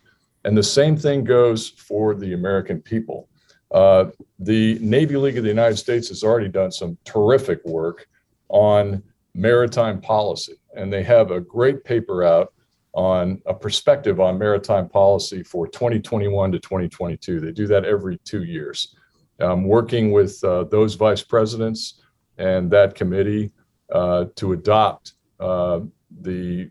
and 0.46 0.56
the 0.56 0.64
same 0.64 0.96
thing 0.96 1.24
goes 1.24 1.70
for 1.70 2.14
the 2.14 2.34
American 2.34 2.80
people. 2.80 3.28
Uh, 3.72 4.06
the 4.40 4.78
Navy 4.80 5.18
League 5.18 5.38
of 5.38 5.44
the 5.44 5.50
United 5.50 5.78
States 5.78 6.08
has 6.10 6.24
already 6.24 6.48
done 6.48 6.72
some 6.72 6.98
terrific 7.04 7.66
work 7.66 8.08
on 8.50 9.02
maritime 9.34 10.00
policy, 10.00 10.54
and 10.78 10.94
they 10.94 11.04
have 11.04 11.32
a 11.32 11.42
great 11.42 11.84
paper 11.84 12.24
out 12.24 12.54
on 12.94 13.42
a 13.48 13.54
perspective 13.54 14.22
on 14.22 14.38
maritime 14.38 14.88
policy 14.88 15.44
for 15.44 15.68
2021 15.68 16.52
to 16.52 16.60
2022. 16.60 17.42
They 17.42 17.52
do 17.52 17.68
that 17.68 17.84
every 17.84 18.18
two 18.20 18.44
years. 18.44 18.96
Working 19.40 20.12
with 20.12 20.42
uh, 20.44 20.66
those 20.66 20.94
vice 20.94 21.24
presidents 21.24 22.02
and 22.38 22.70
that 22.72 22.96
committee 22.96 23.52
uh, 23.92 24.26
to 24.36 24.54
adopt 24.54 25.14
uh, 25.40 25.82
the 26.22 26.70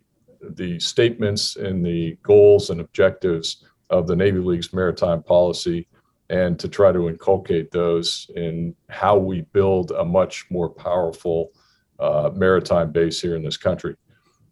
the 0.51 0.79
statements 0.81 1.57
and 1.57 1.85
the 1.85 2.17
goals 2.23 2.71
and 2.71 2.81
objectives 2.81 3.65
of 3.91 4.07
the 4.07 4.17
Navy 4.17 4.39
League's 4.39 4.73
maritime 4.73 5.23
policy 5.23 5.87
and 6.31 6.59
to 6.59 6.69
try 6.69 6.91
to 6.91 7.09
inculcate 7.09 7.71
those 7.71 8.31
in 8.35 8.75
how 8.89 9.17
we 9.17 9.43
build 9.53 9.91
a 9.93 10.05
much 10.05 10.47
more 10.51 10.69
powerful 10.69 11.51
uh, 12.01 12.31
maritime 12.35 12.91
base 12.91 13.21
here 13.21 13.37
in 13.37 13.43
this 13.43 13.57
country. 13.57 13.95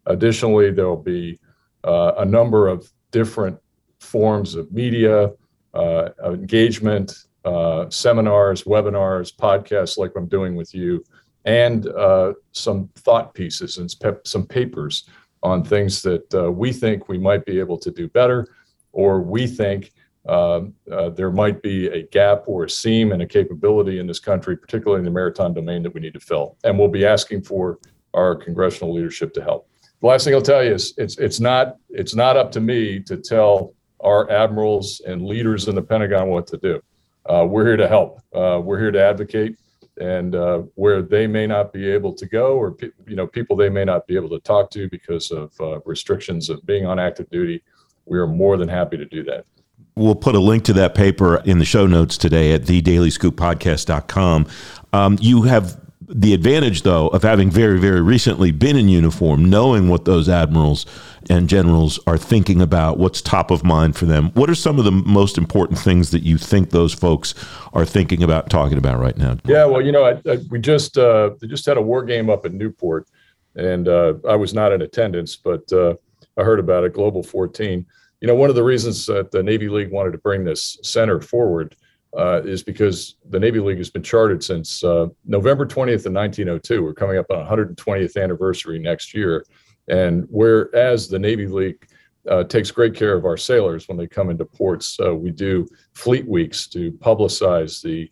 Additionally, 0.05 0.71
there 0.71 0.87
will 0.87 0.97
be 0.97 1.39
uh, 1.83 2.13
a 2.17 2.25
number 2.25 2.67
of 2.67 2.89
different 3.11 3.57
forms 3.99 4.55
of 4.55 4.71
media, 4.71 5.31
uh, 5.73 6.09
engagement, 6.25 7.13
uh, 7.45 7.89
seminars, 7.89 8.63
webinars, 8.63 9.35
podcasts 9.35 9.97
like 9.97 10.11
I'm 10.15 10.27
doing 10.27 10.55
with 10.55 10.73
you, 10.73 11.03
and 11.45 11.87
uh, 11.87 12.33
some 12.51 12.89
thought 12.95 13.33
pieces 13.33 13.77
and 13.77 13.93
some 14.25 14.45
papers 14.45 15.09
on 15.43 15.63
things 15.63 16.01
that 16.01 16.33
uh, 16.33 16.51
we 16.51 16.71
think 16.71 17.09
we 17.09 17.17
might 17.17 17.45
be 17.45 17.59
able 17.59 17.77
to 17.77 17.91
do 17.91 18.07
better, 18.07 18.47
or 18.91 19.21
we 19.21 19.45
think 19.45 19.91
um, 20.27 20.73
uh, 20.91 21.09
there 21.09 21.31
might 21.31 21.61
be 21.61 21.87
a 21.87 22.03
gap 22.03 22.43
or 22.47 22.63
a 22.63 22.69
seam 22.69 23.11
in 23.11 23.21
a 23.21 23.27
capability 23.27 23.99
in 23.99 24.07
this 24.07 24.19
country, 24.19 24.55
particularly 24.55 24.99
in 24.99 25.05
the 25.05 25.11
maritime 25.11 25.53
domain, 25.53 25.83
that 25.83 25.93
we 25.93 25.99
need 25.99 26.13
to 26.13 26.19
fill. 26.19 26.57
And 26.63 26.79
we'll 26.79 26.87
be 26.87 27.05
asking 27.05 27.43
for 27.43 27.79
our 28.13 28.35
congressional 28.35 28.93
leadership 28.93 29.33
to 29.33 29.43
help. 29.43 29.67
The 30.01 30.07
last 30.07 30.23
thing 30.23 30.33
I'll 30.33 30.41
tell 30.41 30.63
you 30.63 30.73
is 30.73 30.93
it's 30.97 31.17
it's 31.17 31.39
not 31.39 31.77
it's 31.89 32.15
not 32.15 32.37
up 32.37 32.51
to 32.53 32.61
me 32.61 32.99
to 33.01 33.17
tell 33.17 33.73
our 34.01 34.29
admirals 34.29 35.01
and 35.05 35.25
leaders 35.25 35.67
in 35.67 35.75
the 35.75 35.81
Pentagon 35.81 36.27
what 36.27 36.47
to 36.47 36.57
do. 36.57 36.81
Uh, 37.25 37.45
we're 37.49 37.65
here 37.65 37.77
to 37.77 37.87
help. 37.87 38.19
Uh, 38.33 38.59
we're 38.61 38.79
here 38.79 38.91
to 38.91 39.01
advocate, 39.01 39.57
and 39.99 40.35
uh, 40.35 40.59
where 40.75 41.01
they 41.01 41.27
may 41.27 41.47
not 41.47 41.73
be 41.73 41.89
able 41.89 42.13
to 42.13 42.25
go, 42.25 42.57
or 42.57 42.71
pe- 42.71 42.91
you 43.07 43.15
know, 43.15 43.27
people 43.27 43.55
they 43.55 43.69
may 43.69 43.85
not 43.85 44.07
be 44.07 44.15
able 44.15 44.29
to 44.29 44.39
talk 44.39 44.71
to 44.71 44.89
because 44.89 45.31
of 45.31 45.53
uh, 45.59 45.79
restrictions 45.85 46.49
of 46.49 46.65
being 46.65 46.85
on 46.85 46.99
active 46.99 47.29
duty, 47.29 47.63
we 48.05 48.17
are 48.17 48.27
more 48.27 48.57
than 48.57 48.67
happy 48.67 48.97
to 48.97 49.05
do 49.05 49.23
that. 49.23 49.45
We'll 49.95 50.15
put 50.15 50.35
a 50.35 50.39
link 50.39 50.63
to 50.65 50.73
that 50.73 50.95
paper 50.95 51.37
in 51.45 51.59
the 51.59 51.65
show 51.65 51.85
notes 51.85 52.17
today 52.17 52.53
at 52.53 52.63
thedailyscooppodcast.com. 52.63 54.47
Um, 54.91 55.17
you 55.21 55.43
have 55.43 55.79
the 56.07 56.33
advantage, 56.33 56.81
though, 56.81 57.07
of 57.09 57.23
having 57.23 57.49
very, 57.49 57.79
very 57.79 58.01
recently 58.01 58.51
been 58.51 58.75
in 58.75 58.89
uniform, 58.89 59.49
knowing 59.49 59.89
what 59.89 60.05
those 60.05 60.27
admirals 60.29 60.85
and 61.29 61.49
generals 61.49 61.99
are 62.07 62.17
thinking 62.17 62.61
about, 62.61 62.97
what's 62.97 63.21
top 63.21 63.51
of 63.51 63.63
mind 63.63 63.95
for 63.95 64.05
them. 64.05 64.31
What 64.33 64.49
are 64.49 64.55
some 64.55 64.79
of 64.79 64.85
the 64.85 64.91
most 64.91 65.37
important 65.37 65.79
things 65.79 66.11
that 66.11 66.23
you 66.23 66.37
think 66.37 66.69
those 66.69 66.93
folks 66.93 67.33
are 67.73 67.85
thinking 67.85 68.23
about, 68.23 68.49
talking 68.49 68.77
about 68.77 68.99
right 68.99 69.17
now? 69.17 69.37
Yeah, 69.45 69.65
well, 69.65 69.81
you 69.81 69.91
know, 69.91 70.05
I, 70.05 70.21
I, 70.29 70.39
we 70.49 70.59
just 70.59 70.97
uh, 70.97 71.31
just 71.45 71.65
had 71.65 71.77
a 71.77 71.81
war 71.81 72.03
game 72.03 72.29
up 72.29 72.45
in 72.45 72.57
Newport, 72.57 73.07
and 73.55 73.87
uh, 73.87 74.15
I 74.27 74.35
was 74.35 74.53
not 74.53 74.71
in 74.71 74.81
attendance, 74.81 75.35
but 75.35 75.71
uh, 75.71 75.95
I 76.37 76.43
heard 76.43 76.59
about 76.59 76.83
it. 76.83 76.93
Global 76.93 77.23
14. 77.23 77.85
You 78.21 78.27
know, 78.27 78.35
one 78.35 78.49
of 78.49 78.55
the 78.55 78.63
reasons 78.63 79.05
that 79.07 79.31
the 79.31 79.43
Navy 79.43 79.67
League 79.69 79.91
wanted 79.91 80.11
to 80.11 80.17
bring 80.17 80.43
this 80.43 80.77
center 80.81 81.21
forward 81.21 81.75
uh, 82.17 82.41
is 82.43 82.63
because 82.63 83.15
the 83.29 83.39
Navy 83.39 83.59
League 83.59 83.77
has 83.77 83.89
been 83.89 84.03
chartered 84.03 84.43
since 84.43 84.83
uh, 84.83 85.07
November 85.25 85.65
20th 85.65 86.05
of 86.05 86.13
1902. 86.13 86.83
We're 86.83 86.93
coming 86.93 87.17
up 87.17 87.25
on 87.31 87.45
120th 87.45 88.21
anniversary 88.21 88.79
next 88.79 89.13
year. 89.13 89.45
And 89.87 90.25
whereas 90.29 91.07
the 91.07 91.19
Navy 91.19 91.47
League 91.47 91.87
uh, 92.29 92.43
takes 92.43 92.71
great 92.71 92.95
care 92.95 93.15
of 93.15 93.25
our 93.25 93.37
sailors 93.37 93.87
when 93.87 93.97
they 93.97 94.07
come 94.07 94.29
into 94.29 94.45
ports, 94.45 94.97
uh, 95.03 95.13
we 95.13 95.29
do 95.31 95.67
fleet 95.93 96.27
weeks 96.27 96.67
to 96.67 96.91
publicize 96.93 97.81
the 97.81 98.09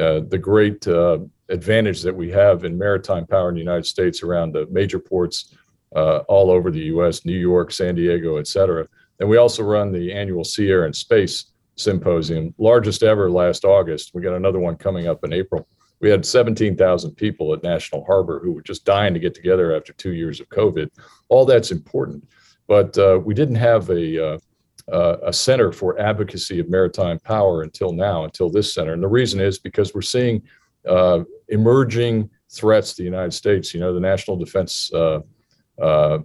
uh, 0.00 0.20
the 0.28 0.38
great 0.38 0.88
uh, 0.88 1.18
advantage 1.50 2.00
that 2.00 2.16
we 2.16 2.30
have 2.30 2.64
in 2.64 2.78
maritime 2.78 3.26
power 3.26 3.50
in 3.50 3.54
the 3.54 3.60
United 3.60 3.84
States 3.84 4.22
around 4.22 4.52
the 4.52 4.66
major 4.70 4.98
ports 4.98 5.54
all 5.94 6.50
over 6.50 6.70
the 6.70 6.84
U.S., 6.84 7.26
New 7.26 7.38
York, 7.38 7.70
San 7.70 7.94
Diego, 7.94 8.38
et 8.38 8.46
cetera. 8.46 8.88
And 9.20 9.28
we 9.28 9.36
also 9.36 9.62
run 9.62 9.92
the 9.92 10.10
annual 10.10 10.44
Sea, 10.44 10.70
Air, 10.70 10.86
and 10.86 10.96
Space 10.96 11.52
symposium, 11.76 12.54
largest 12.58 13.02
ever 13.02 13.30
last 13.30 13.64
August. 13.64 14.12
We 14.14 14.22
got 14.22 14.34
another 14.34 14.58
one 14.58 14.76
coming 14.76 15.06
up 15.06 15.24
in 15.24 15.32
April. 15.32 15.66
We 16.02 16.10
had 16.10 16.26
17,000 16.26 17.12
people 17.12 17.54
at 17.54 17.62
National 17.62 18.04
Harbor 18.04 18.40
who 18.40 18.50
were 18.50 18.62
just 18.62 18.84
dying 18.84 19.14
to 19.14 19.20
get 19.20 19.34
together 19.34 19.74
after 19.74 19.92
two 19.92 20.12
years 20.12 20.40
of 20.40 20.48
COVID. 20.48 20.90
All 21.28 21.46
that's 21.46 21.70
important, 21.70 22.28
but 22.66 22.98
uh, 22.98 23.20
we 23.24 23.34
didn't 23.34 23.54
have 23.54 23.88
a 23.88 24.32
uh, 24.32 24.38
uh, 24.92 25.18
a 25.22 25.32
center 25.32 25.70
for 25.70 25.96
advocacy 26.00 26.58
of 26.58 26.68
maritime 26.68 27.20
power 27.20 27.62
until 27.62 27.92
now, 27.92 28.24
until 28.24 28.50
this 28.50 28.74
center. 28.74 28.94
And 28.94 29.02
the 29.02 29.06
reason 29.08 29.40
is 29.40 29.60
because 29.60 29.94
we're 29.94 30.02
seeing 30.02 30.42
uh, 30.88 31.20
emerging 31.50 32.28
threats 32.50 32.94
to 32.94 33.02
the 33.02 33.04
United 33.04 33.32
States. 33.32 33.72
You 33.72 33.78
know, 33.78 33.94
the 33.94 34.00
National 34.00 34.36
Defense 34.36 34.92
uh, 34.92 35.20
uh, 35.80 36.18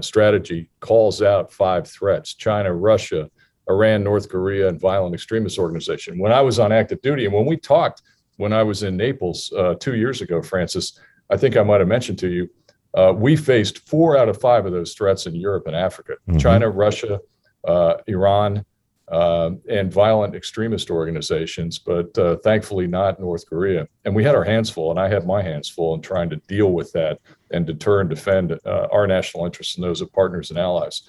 Strategy 0.00 0.68
calls 0.80 1.22
out 1.22 1.52
five 1.52 1.86
threats: 1.86 2.34
China, 2.34 2.74
Russia, 2.74 3.30
Iran, 3.70 4.02
North 4.02 4.28
Korea, 4.28 4.68
and 4.68 4.80
violent 4.80 5.14
extremist 5.14 5.60
organization. 5.60 6.18
When 6.18 6.32
I 6.32 6.40
was 6.40 6.58
on 6.58 6.72
active 6.72 7.00
duty, 7.02 7.26
and 7.26 7.34
when 7.34 7.46
we 7.46 7.56
talked 7.56 8.02
when 8.42 8.52
I 8.52 8.64
was 8.64 8.82
in 8.82 8.96
Naples 8.96 9.52
uh, 9.56 9.74
two 9.76 9.94
years 9.94 10.20
ago, 10.20 10.42
Francis, 10.42 10.98
I 11.30 11.36
think 11.36 11.56
I 11.56 11.62
might 11.62 11.78
have 11.78 11.88
mentioned 11.88 12.18
to 12.18 12.28
you, 12.28 12.50
uh, 12.94 13.14
we 13.16 13.36
faced 13.36 13.88
four 13.88 14.16
out 14.18 14.28
of 14.28 14.40
five 14.40 14.66
of 14.66 14.72
those 14.72 14.94
threats 14.94 15.26
in 15.26 15.34
Europe 15.34 15.68
and 15.68 15.76
Africa 15.76 16.14
mm-hmm. 16.28 16.38
China, 16.38 16.68
Russia, 16.68 17.20
uh, 17.66 17.94
Iran, 18.08 18.64
uh, 19.12 19.50
and 19.70 19.92
violent 19.92 20.34
extremist 20.34 20.90
organizations, 20.90 21.78
but 21.78 22.16
uh, 22.18 22.36
thankfully 22.38 22.88
not 22.88 23.20
North 23.20 23.46
Korea. 23.46 23.86
And 24.04 24.14
we 24.14 24.24
had 24.24 24.34
our 24.34 24.44
hands 24.44 24.70
full, 24.70 24.90
and 24.90 24.98
I 24.98 25.08
had 25.08 25.24
my 25.24 25.40
hands 25.40 25.68
full 25.68 25.94
in 25.94 26.00
trying 26.00 26.28
to 26.30 26.36
deal 26.48 26.72
with 26.72 26.90
that 26.92 27.20
and 27.52 27.64
deter 27.64 28.00
and 28.00 28.10
defend 28.10 28.58
uh, 28.66 28.88
our 28.90 29.06
national 29.06 29.46
interests 29.46 29.76
and 29.76 29.84
those 29.84 30.00
of 30.00 30.12
partners 30.12 30.50
and 30.50 30.58
allies. 30.58 31.02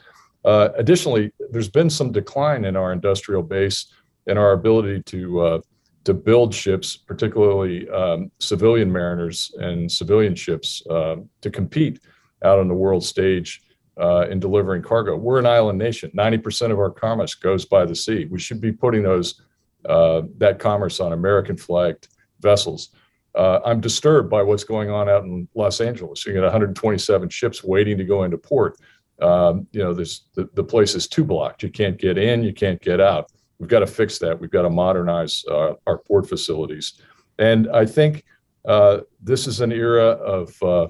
Uh, 0.46 0.70
additionally, 0.75 1.32
there's 1.50 1.70
been 1.70 1.90
some 1.90 2.12
decline 2.12 2.66
in 2.66 2.75
our 2.75 2.94
industrial 2.94 3.42
base 3.42 3.88
and 4.28 4.38
our 4.38 4.52
ability 4.52 5.02
to 5.04 5.42
uh, 5.42 5.60
to 6.03 6.13
build 6.13 6.53
ships, 6.53 6.98
particularly 6.98 7.89
um, 7.89 8.31
civilian 8.39 8.91
mariners 8.91 9.53
and 9.60 9.91
civilian 9.91 10.36
ships, 10.36 10.83
uh, 10.89 11.17
to 11.41 11.50
compete 11.50 12.00
out 12.43 12.60
on 12.60 12.67
the 12.67 12.74
world 12.74 13.03
stage 13.03 13.62
uh, 14.00 14.27
in 14.29 14.39
delivering 14.39 14.81
cargo. 14.81 15.15
We're 15.15 15.39
an 15.39 15.45
island 15.45 15.79
nation. 15.79 16.12
90% 16.15 16.72
of 16.72 16.79
our 16.79 16.89
commerce 16.91 17.36
goes 17.36 17.65
by 17.65 17.86
the 17.86 17.95
sea. 17.95 18.25
We 18.25 18.39
should 18.39 18.60
be 18.60 18.72
putting 18.72 19.03
those 19.03 19.41
uh, 19.88 20.24
that 20.38 20.60
commerce 20.60 21.00
on 21.00 21.13
American 21.13 21.57
flagged 21.57 22.07
vessels. 22.39 22.89
Uh, 23.36 23.60
I'm 23.65 23.81
disturbed 23.81 24.29
by 24.29 24.41
what's 24.41 24.63
going 24.63 24.89
on 24.89 25.10
out 25.10 25.24
in 25.24 25.48
Los 25.55 25.81
Angeles. 25.81 26.25
You 26.25 26.33
got 26.33 26.43
127 26.43 27.29
ships 27.29 27.63
waiting 27.63 27.98
to 27.98 28.03
go 28.03 28.24
into 28.24 28.38
port 28.38 28.77
um, 29.22 29.67
you 29.72 29.83
know, 29.83 29.93
the, 29.93 30.50
the 30.53 30.63
place 30.63 30.95
is 30.95 31.07
too 31.07 31.24
blocked. 31.24 31.63
You 31.63 31.69
can't 31.69 31.98
get 31.98 32.17
in, 32.17 32.43
you 32.43 32.53
can't 32.53 32.81
get 32.81 33.00
out. 33.00 33.31
We've 33.60 33.69
got 33.69 33.79
to 33.79 33.88
fix 33.88 34.19
that. 34.19 34.39
We've 34.39 34.51
got 34.51 34.63
to 34.63 34.69
modernize 34.69 35.43
uh, 35.50 35.74
our 35.88 35.98
port 35.98 36.27
facilities. 36.27 37.01
And 37.39 37.69
I 37.72 37.86
think 37.86 38.24
uh, 38.65 39.00
this 39.22 39.48
is 39.48 39.62
an 39.62 39.72
era 39.72 40.05
of 40.05 40.55
uh, 40.63 40.88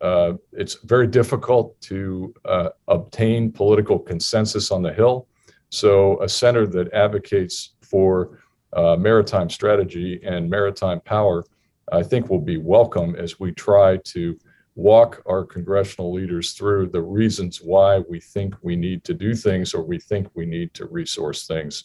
uh 0.00 0.34
it's 0.52 0.74
very 0.84 1.06
difficult 1.06 1.80
to 1.82 2.34
uh, 2.44 2.70
obtain 2.88 3.52
political 3.52 3.98
consensus 3.98 4.70
on 4.70 4.82
the 4.82 4.92
Hill. 4.92 5.28
So 5.70 6.20
a 6.22 6.28
center 6.28 6.66
that 6.66 6.92
advocates 6.92 7.74
for 7.80 8.38
uh, 8.72 8.96
maritime 8.96 9.50
strategy 9.50 10.20
and 10.24 10.48
maritime 10.48 11.00
power, 11.00 11.44
I 11.92 12.02
think, 12.02 12.30
will 12.30 12.40
be 12.40 12.56
welcome 12.56 13.14
as 13.16 13.38
we 13.38 13.52
try 13.52 13.98
to 13.98 14.38
walk 14.74 15.22
our 15.26 15.44
congressional 15.44 16.12
leaders 16.12 16.52
through 16.52 16.88
the 16.88 17.02
reasons 17.02 17.60
why 17.62 17.98
we 18.08 18.18
think 18.20 18.54
we 18.62 18.74
need 18.76 19.04
to 19.04 19.14
do 19.14 19.34
things 19.34 19.74
or 19.74 19.82
we 19.82 19.98
think 19.98 20.28
we 20.34 20.46
need 20.46 20.72
to 20.74 20.86
resource 20.86 21.46
things, 21.46 21.84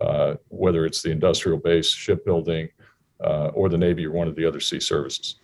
uh, 0.00 0.34
whether 0.48 0.86
it's 0.86 1.02
the 1.02 1.10
industrial 1.10 1.58
base, 1.58 1.88
shipbuilding, 1.90 2.68
uh, 3.22 3.48
or 3.48 3.68
the 3.68 3.78
Navy 3.78 4.06
or 4.06 4.12
one 4.12 4.28
of 4.28 4.36
the 4.36 4.44
other 4.44 4.60
sea 4.60 4.80
services. 4.80 5.36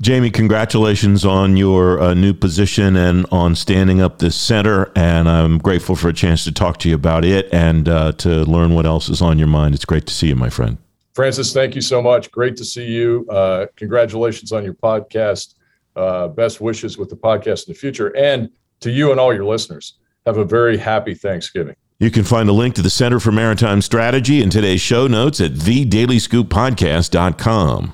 Jamie, 0.00 0.30
congratulations 0.30 1.24
on 1.24 1.56
your 1.56 2.00
uh, 2.00 2.14
new 2.14 2.34
position 2.34 2.96
and 2.96 3.26
on 3.30 3.54
standing 3.54 4.00
up 4.00 4.18
this 4.18 4.34
center. 4.34 4.90
And 4.96 5.28
I'm 5.28 5.58
grateful 5.58 5.94
for 5.94 6.08
a 6.08 6.12
chance 6.12 6.44
to 6.44 6.52
talk 6.52 6.78
to 6.78 6.88
you 6.88 6.94
about 6.94 7.24
it 7.24 7.52
and 7.52 7.88
uh, 7.88 8.12
to 8.12 8.44
learn 8.44 8.74
what 8.74 8.86
else 8.86 9.08
is 9.08 9.22
on 9.22 9.38
your 9.38 9.48
mind. 9.48 9.74
It's 9.74 9.84
great 9.84 10.06
to 10.06 10.14
see 10.14 10.28
you, 10.28 10.36
my 10.36 10.50
friend. 10.50 10.78
Francis, 11.14 11.52
thank 11.52 11.74
you 11.74 11.82
so 11.82 12.02
much. 12.02 12.30
Great 12.30 12.56
to 12.56 12.64
see 12.64 12.86
you. 12.86 13.26
Uh, 13.28 13.66
congratulations 13.76 14.50
on 14.50 14.64
your 14.64 14.74
podcast. 14.74 15.54
Uh, 15.94 16.26
best 16.28 16.60
wishes 16.60 16.96
with 16.96 17.10
the 17.10 17.16
podcast 17.16 17.68
in 17.68 17.74
the 17.74 17.78
future. 17.78 18.16
And 18.16 18.50
to 18.80 18.90
you 18.90 19.10
and 19.10 19.20
all 19.20 19.32
your 19.32 19.44
listeners, 19.44 19.98
have 20.26 20.38
a 20.38 20.44
very 20.44 20.78
happy 20.78 21.14
Thanksgiving. 21.14 21.76
You 22.02 22.10
can 22.10 22.24
find 22.24 22.48
a 22.48 22.52
link 22.52 22.74
to 22.74 22.82
the 22.82 22.90
Center 22.90 23.20
for 23.20 23.30
Maritime 23.30 23.80
Strategy 23.80 24.42
in 24.42 24.50
today's 24.50 24.80
show 24.80 25.06
notes 25.06 25.40
at 25.40 25.52
thedailyscooppodcast.com. 25.52 27.92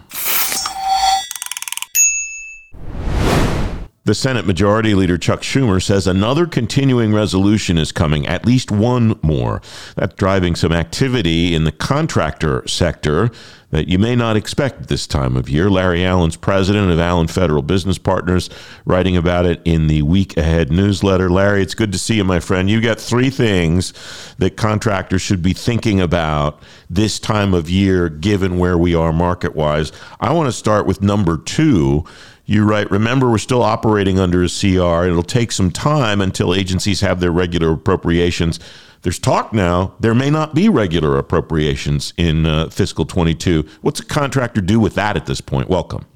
The 4.09 4.15
Senate 4.15 4.47
Majority 4.47 4.95
Leader 4.95 5.19
Chuck 5.19 5.43
Schumer 5.43 5.83
says 5.83 6.07
another 6.07 6.47
continuing 6.47 7.12
resolution 7.12 7.77
is 7.77 7.93
coming, 7.93 8.27
at 8.27 8.47
least 8.47 8.71
one 8.71 9.21
more. 9.21 9.61
That's 9.97 10.15
driving 10.15 10.57
some 10.57 10.73
activity 10.73 11.55
in 11.55 11.65
the 11.65 11.73
contractor 11.73 12.67
sector 12.67 13.31
that 13.71 13.87
you 13.87 13.99
may 13.99 14.17
not 14.17 14.35
expect 14.35 14.88
this 14.88 15.07
time 15.07 15.37
of 15.37 15.50
year. 15.50 15.69
Larry 15.69 16.07
Allen's 16.07 16.37
president 16.37 16.91
of 16.91 16.99
Allen 16.99 17.27
Federal 17.27 17.61
Business 17.61 17.99
Partners, 17.99 18.49
writing 18.87 19.15
about 19.15 19.45
it 19.45 19.61
in 19.67 19.88
the 19.88 20.00
Week 20.00 20.38
Ahead 20.38 20.73
newsletter. 20.73 21.29
Larry, 21.29 21.61
it's 21.61 21.75
good 21.75 21.93
to 21.93 21.99
see 21.99 22.15
you, 22.15 22.25
my 22.25 22.41
friend. 22.41 22.71
You 22.71 22.81
got 22.81 22.99
three 22.99 23.29
things 23.29 23.93
that 24.38 24.57
contractors 24.57 25.21
should 25.21 25.43
be 25.43 25.53
thinking 25.53 26.00
about 26.00 26.62
this 26.88 27.21
time 27.21 27.53
of 27.53 27.69
year, 27.69 28.09
given 28.09 28.57
where 28.57 28.79
we 28.79 28.95
are 28.95 29.12
market 29.12 29.55
wise. 29.55 29.93
I 30.19 30.33
want 30.33 30.47
to 30.49 30.53
start 30.53 30.87
with 30.87 31.03
number 31.03 31.37
two 31.37 32.07
you 32.49 32.64
write, 32.64 32.90
remember, 32.90 33.31
we're 33.31 33.37
still 33.37 33.62
operating 33.62 34.19
under 34.19 34.43
a 34.43 34.49
CR. 34.49 35.05
It'll 35.05 35.23
take 35.23 35.52
some 35.52 35.71
time 35.71 36.23
until 36.23 36.55
agencies 36.55 37.02
have 37.02 37.21
their 37.21 37.31
regular 37.31 37.73
appropriations. 37.73 38.59
There's 39.02 39.19
talk 39.19 39.52
now 39.52 39.95
there 40.00 40.14
may 40.14 40.31
not 40.31 40.55
be 40.55 40.71
regular 40.71 41.19
appropriations 41.19 42.14
in 42.17 42.47
uh, 42.47 42.71
fiscal 42.71 43.05
22. 43.05 43.69
What's 43.83 44.00
a 44.00 44.05
contractor 44.05 44.62
do 44.62 44.81
with 44.81 44.95
that 44.95 45.14
at 45.14 45.26
this 45.26 45.43
point? 45.43 45.69
Welcome. 45.69 46.07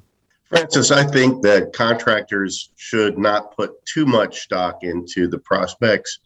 Francis, 0.49 0.91
I 0.91 1.05
think 1.05 1.43
that 1.43 1.75
contractors 1.75 2.71
should 2.77 3.19
not 3.19 3.55
put 3.55 3.85
too 3.85 4.07
much 4.07 4.41
stock 4.41 4.79
into 4.83 5.29
the 5.29 5.39
prospects 5.39 6.19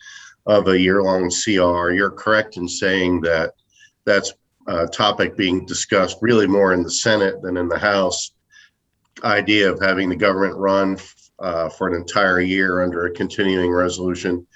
of 0.47 0.69
a 0.69 0.79
year 0.79 1.03
long 1.03 1.31
CR. 1.31 1.91
You're 1.91 2.13
correct 2.13 2.57
in 2.57 2.69
saying 2.69 3.23
that 3.23 3.55
that's 4.05 4.33
a 4.69 4.87
topic 4.87 5.37
being 5.37 5.67
discussed 5.67 6.19
really 6.21 6.47
more 6.47 6.73
in 6.73 6.85
the 6.85 6.91
Senate 6.93 7.43
than 7.43 7.57
in 7.57 7.69
the 7.69 7.79
House 7.79 8.31
idea 9.25 9.71
of 9.71 9.81
having 9.81 10.09
the 10.09 10.17
government 10.17 10.57
run 10.57 10.99
uh, 11.39 11.69
for 11.69 11.89
an 11.89 11.95
entire 11.95 12.41
year 12.41 12.83
under 12.83 13.07
a 13.07 13.13
continuing 13.13 13.71
resolution. 13.71 14.47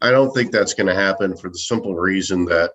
I 0.00 0.10
don't 0.10 0.32
think 0.32 0.52
that's 0.52 0.74
going 0.74 0.86
to 0.86 0.94
happen 0.94 1.36
for 1.36 1.50
the 1.50 1.58
simple 1.58 1.94
reason 1.94 2.44
that 2.46 2.72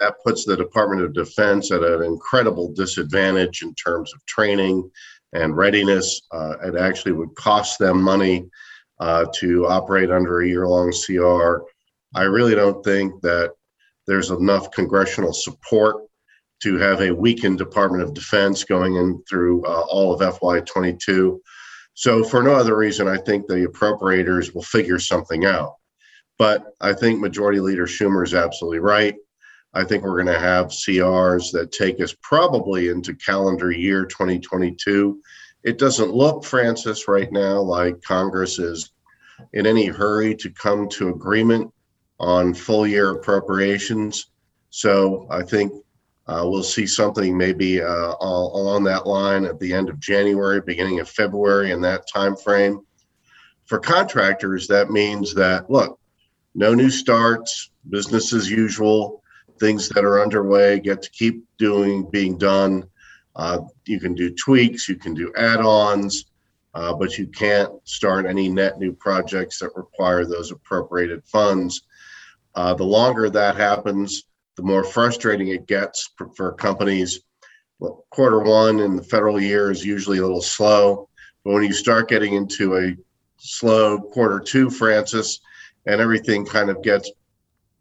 that 0.00 0.14
puts 0.24 0.44
the 0.44 0.56
Department 0.56 1.02
of 1.02 1.14
Defense 1.14 1.70
at 1.70 1.84
an 1.84 2.02
incredible 2.02 2.72
disadvantage 2.72 3.62
in 3.62 3.72
terms 3.74 4.12
of 4.12 4.24
training 4.26 4.90
and 5.32 5.56
readiness. 5.56 6.22
Uh, 6.32 6.54
it 6.64 6.76
actually 6.76 7.12
would 7.12 7.32
cost 7.36 7.78
them 7.78 8.02
money 8.02 8.48
uh, 8.98 9.26
to 9.36 9.66
operate 9.66 10.10
under 10.10 10.40
a 10.40 10.48
year 10.48 10.66
long 10.66 10.92
CR. 10.92 11.64
I 12.14 12.24
really 12.24 12.54
don't 12.56 12.84
think 12.84 13.20
that 13.22 13.52
there's 14.06 14.30
enough 14.30 14.72
congressional 14.72 15.32
support 15.32 16.04
to 16.62 16.78
have 16.78 17.00
a 17.00 17.14
weakened 17.14 17.58
Department 17.58 18.02
of 18.02 18.14
Defense 18.14 18.64
going 18.64 18.96
in 18.96 19.22
through 19.28 19.64
uh, 19.64 19.84
all 19.88 20.12
of 20.12 20.20
FY22. 20.20 21.38
So, 21.94 22.24
for 22.24 22.42
no 22.42 22.52
other 22.52 22.76
reason, 22.76 23.08
I 23.08 23.18
think 23.18 23.46
the 23.46 23.66
appropriators 23.66 24.54
will 24.54 24.62
figure 24.62 24.98
something 24.98 25.44
out. 25.44 25.74
But 26.38 26.64
I 26.80 26.92
think 26.94 27.20
Majority 27.20 27.60
Leader 27.60 27.86
Schumer 27.86 28.24
is 28.24 28.34
absolutely 28.34 28.78
right. 28.78 29.14
I 29.74 29.84
think 29.84 30.02
we're 30.02 30.22
going 30.22 30.34
to 30.34 30.38
have 30.38 30.68
CRs 30.68 31.50
that 31.52 31.72
take 31.72 32.00
us 32.00 32.14
probably 32.22 32.88
into 32.88 33.14
calendar 33.14 33.70
year 33.70 34.04
2022. 34.04 35.20
It 35.64 35.78
doesn't 35.78 36.12
look, 36.12 36.44
Francis, 36.44 37.08
right 37.08 37.30
now 37.32 37.60
like 37.60 38.02
Congress 38.02 38.58
is 38.58 38.90
in 39.52 39.66
any 39.66 39.86
hurry 39.86 40.34
to 40.36 40.50
come 40.50 40.88
to 40.90 41.08
agreement 41.08 41.72
on 42.20 42.54
full 42.54 42.86
year 42.86 43.10
appropriations. 43.10 44.30
So 44.70 45.26
I 45.30 45.42
think 45.42 45.72
uh, 46.26 46.42
we'll 46.44 46.62
see 46.62 46.86
something 46.86 47.36
maybe 47.36 47.80
uh, 47.80 48.14
along 48.20 48.84
that 48.84 49.06
line 49.06 49.44
at 49.44 49.58
the 49.58 49.72
end 49.72 49.88
of 49.88 49.98
January, 49.98 50.60
beginning 50.60 51.00
of 51.00 51.08
February, 51.08 51.72
in 51.72 51.80
that 51.80 52.08
time 52.08 52.36
frame. 52.36 52.80
For 53.64 53.78
contractors, 53.78 54.68
that 54.68 54.90
means 54.90 55.34
that 55.34 55.68
look, 55.68 55.98
no 56.54 56.74
new 56.74 56.90
starts, 56.90 57.70
business 57.88 58.32
as 58.32 58.50
usual, 58.50 59.22
things 59.58 59.88
that 59.90 60.04
are 60.04 60.20
underway 60.20 60.78
get 60.80 61.02
to 61.02 61.10
keep 61.10 61.44
doing, 61.58 62.08
being 62.10 62.38
done. 62.38 62.84
Uh, 63.34 63.60
you 63.86 63.98
can 63.98 64.14
do 64.14 64.34
tweaks, 64.34 64.88
you 64.88 64.96
can 64.96 65.14
do 65.14 65.32
add-ons, 65.36 66.26
uh, 66.74 66.92
but 66.94 67.18
you 67.18 67.26
can't 67.26 67.72
start 67.84 68.26
any 68.26 68.48
net 68.48 68.78
new 68.78 68.92
projects 68.92 69.58
that 69.58 69.70
require 69.74 70.24
those 70.24 70.50
appropriated 70.50 71.24
funds. 71.24 71.82
Uh, 72.54 72.74
the 72.74 72.84
longer 72.84 73.30
that 73.30 73.56
happens, 73.56 74.24
the 74.56 74.62
more 74.62 74.84
frustrating 74.84 75.48
it 75.48 75.66
gets 75.66 76.10
for, 76.16 76.28
for 76.36 76.52
companies. 76.52 77.20
Well, 77.78 78.04
quarter 78.10 78.40
one 78.40 78.80
in 78.80 78.96
the 78.96 79.02
federal 79.02 79.40
year 79.40 79.70
is 79.70 79.84
usually 79.84 80.18
a 80.18 80.22
little 80.22 80.42
slow, 80.42 81.08
but 81.44 81.52
when 81.52 81.64
you 81.64 81.72
start 81.72 82.08
getting 82.08 82.34
into 82.34 82.76
a 82.76 82.96
slow 83.38 83.98
quarter 83.98 84.38
two, 84.38 84.70
Francis, 84.70 85.40
and 85.86 86.00
everything 86.00 86.46
kind 86.46 86.70
of 86.70 86.82
gets 86.82 87.10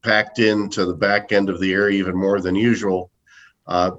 packed 0.03 0.39
into 0.39 0.85
the 0.85 0.95
back 0.95 1.31
end 1.31 1.49
of 1.49 1.59
the 1.59 1.67
year 1.67 1.89
even 1.89 2.15
more 2.15 2.41
than 2.41 2.55
usual, 2.55 3.11
uh, 3.67 3.91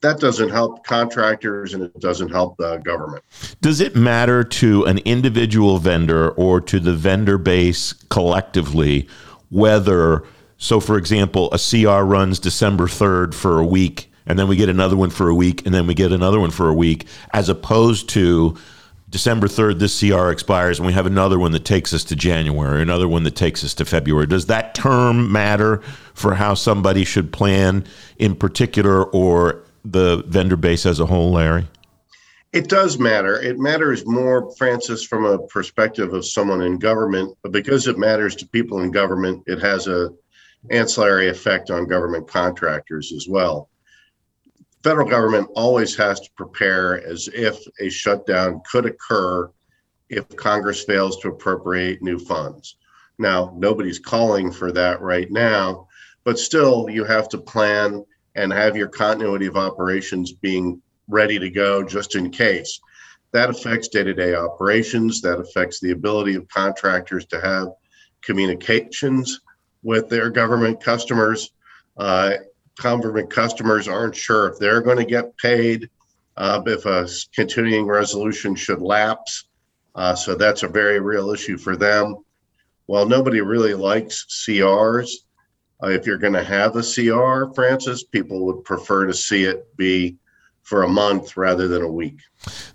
that 0.00 0.20
doesn't 0.20 0.50
help 0.50 0.84
contractors 0.84 1.74
and 1.74 1.82
it 1.82 1.98
doesn't 1.98 2.28
help 2.28 2.56
the 2.58 2.76
government. 2.78 3.24
Does 3.60 3.80
it 3.80 3.96
matter 3.96 4.44
to 4.44 4.84
an 4.84 4.98
individual 4.98 5.78
vendor 5.78 6.30
or 6.30 6.60
to 6.60 6.78
the 6.78 6.94
vendor 6.94 7.36
base 7.36 7.92
collectively 8.08 9.08
whether 9.50 10.24
so, 10.58 10.80
for 10.80 10.98
example, 10.98 11.48
a 11.52 11.58
CR 11.58 12.04
runs 12.04 12.38
December 12.38 12.86
3rd 12.86 13.32
for 13.32 13.58
a 13.58 13.64
week, 13.64 14.10
and 14.26 14.38
then 14.38 14.48
we 14.48 14.56
get 14.56 14.68
another 14.68 14.96
one 14.96 15.10
for 15.10 15.28
a 15.28 15.34
week, 15.34 15.64
and 15.64 15.74
then 15.74 15.86
we 15.86 15.94
get 15.94 16.12
another 16.12 16.40
one 16.40 16.50
for 16.50 16.68
a 16.68 16.74
week, 16.74 17.06
as 17.32 17.48
opposed 17.48 18.08
to 18.10 18.56
December 19.10 19.46
3rd, 19.46 19.78
this 19.78 19.98
CR 19.98 20.30
expires, 20.30 20.78
and 20.78 20.86
we 20.86 20.92
have 20.92 21.06
another 21.06 21.38
one 21.38 21.52
that 21.52 21.64
takes 21.64 21.94
us 21.94 22.04
to 22.04 22.16
January, 22.16 22.82
another 22.82 23.08
one 23.08 23.22
that 23.22 23.36
takes 23.36 23.64
us 23.64 23.72
to 23.74 23.84
February. 23.84 24.26
Does 24.26 24.46
that 24.46 24.74
term 24.74 25.32
matter 25.32 25.78
for 26.12 26.34
how 26.34 26.54
somebody 26.54 27.04
should 27.04 27.32
plan 27.32 27.84
in 28.18 28.34
particular 28.34 29.04
or 29.04 29.62
the 29.84 30.24
vendor 30.26 30.56
base 30.56 30.84
as 30.84 31.00
a 31.00 31.06
whole, 31.06 31.32
Larry? 31.32 31.66
It 32.52 32.68
does 32.68 32.98
matter. 32.98 33.40
It 33.40 33.58
matters 33.58 34.04
more, 34.06 34.54
Francis, 34.56 35.04
from 35.04 35.24
a 35.24 35.38
perspective 35.38 36.12
of 36.12 36.26
someone 36.26 36.62
in 36.62 36.78
government, 36.78 37.36
but 37.42 37.52
because 37.52 37.86
it 37.86 37.98
matters 37.98 38.34
to 38.36 38.46
people 38.46 38.80
in 38.80 38.90
government, 38.90 39.44
it 39.46 39.60
has 39.60 39.86
a 39.86 40.10
ancillary 40.70 41.28
effect 41.28 41.70
on 41.70 41.86
government 41.86 42.28
contractors 42.28 43.12
as 43.12 43.26
well. 43.28 43.68
Federal 44.82 45.08
government 45.08 45.48
always 45.54 45.96
has 45.96 46.20
to 46.20 46.30
prepare 46.36 47.04
as 47.04 47.28
if 47.32 47.58
a 47.80 47.88
shutdown 47.88 48.60
could 48.70 48.86
occur 48.86 49.50
if 50.08 50.28
Congress 50.36 50.84
fails 50.84 51.18
to 51.20 51.28
appropriate 51.28 52.02
new 52.02 52.18
funds. 52.18 52.76
Now, 53.18 53.52
nobody's 53.56 53.98
calling 53.98 54.52
for 54.52 54.72
that 54.72 55.00
right 55.00 55.30
now, 55.30 55.88
but 56.24 56.38
still, 56.38 56.88
you 56.88 57.04
have 57.04 57.28
to 57.30 57.38
plan 57.38 58.04
and 58.34 58.52
have 58.52 58.76
your 58.76 58.88
continuity 58.88 59.46
of 59.46 59.56
operations 59.56 60.32
being 60.32 60.80
ready 61.08 61.38
to 61.38 61.50
go 61.50 61.82
just 61.82 62.14
in 62.14 62.30
case. 62.30 62.80
That 63.32 63.50
affects 63.50 63.88
day 63.88 64.04
to 64.04 64.14
day 64.14 64.34
operations, 64.34 65.20
that 65.22 65.40
affects 65.40 65.80
the 65.80 65.90
ability 65.90 66.36
of 66.36 66.48
contractors 66.48 67.26
to 67.26 67.40
have 67.40 67.68
communications 68.22 69.40
with 69.82 70.08
their 70.08 70.30
government 70.30 70.82
customers. 70.82 71.50
Uh, 71.96 72.34
government 72.80 73.30
customers 73.30 73.88
aren't 73.88 74.14
sure 74.14 74.48
if 74.48 74.58
they're 74.58 74.80
going 74.80 74.98
to 74.98 75.04
get 75.04 75.36
paid 75.36 75.90
uh, 76.36 76.62
if 76.66 76.86
a 76.86 77.08
continuing 77.34 77.86
resolution 77.86 78.54
should 78.54 78.80
lapse. 78.80 79.44
Uh, 79.94 80.14
so 80.14 80.34
that's 80.34 80.62
a 80.62 80.68
very 80.68 81.00
real 81.00 81.30
issue 81.30 81.58
for 81.58 81.76
them. 81.76 82.16
While 82.86 83.06
nobody 83.06 83.40
really 83.40 83.74
likes 83.74 84.26
CRs, 84.30 85.10
uh, 85.82 85.88
if 85.88 86.06
you're 86.06 86.18
going 86.18 86.32
to 86.34 86.44
have 86.44 86.76
a 86.76 86.82
CR, 86.82 87.52
Francis, 87.54 88.04
people 88.04 88.46
would 88.46 88.64
prefer 88.64 89.06
to 89.06 89.14
see 89.14 89.44
it 89.44 89.76
be 89.76 90.16
for 90.68 90.82
a 90.82 90.88
month 90.88 91.34
rather 91.34 91.66
than 91.66 91.80
a 91.80 91.90
week. 91.90 92.18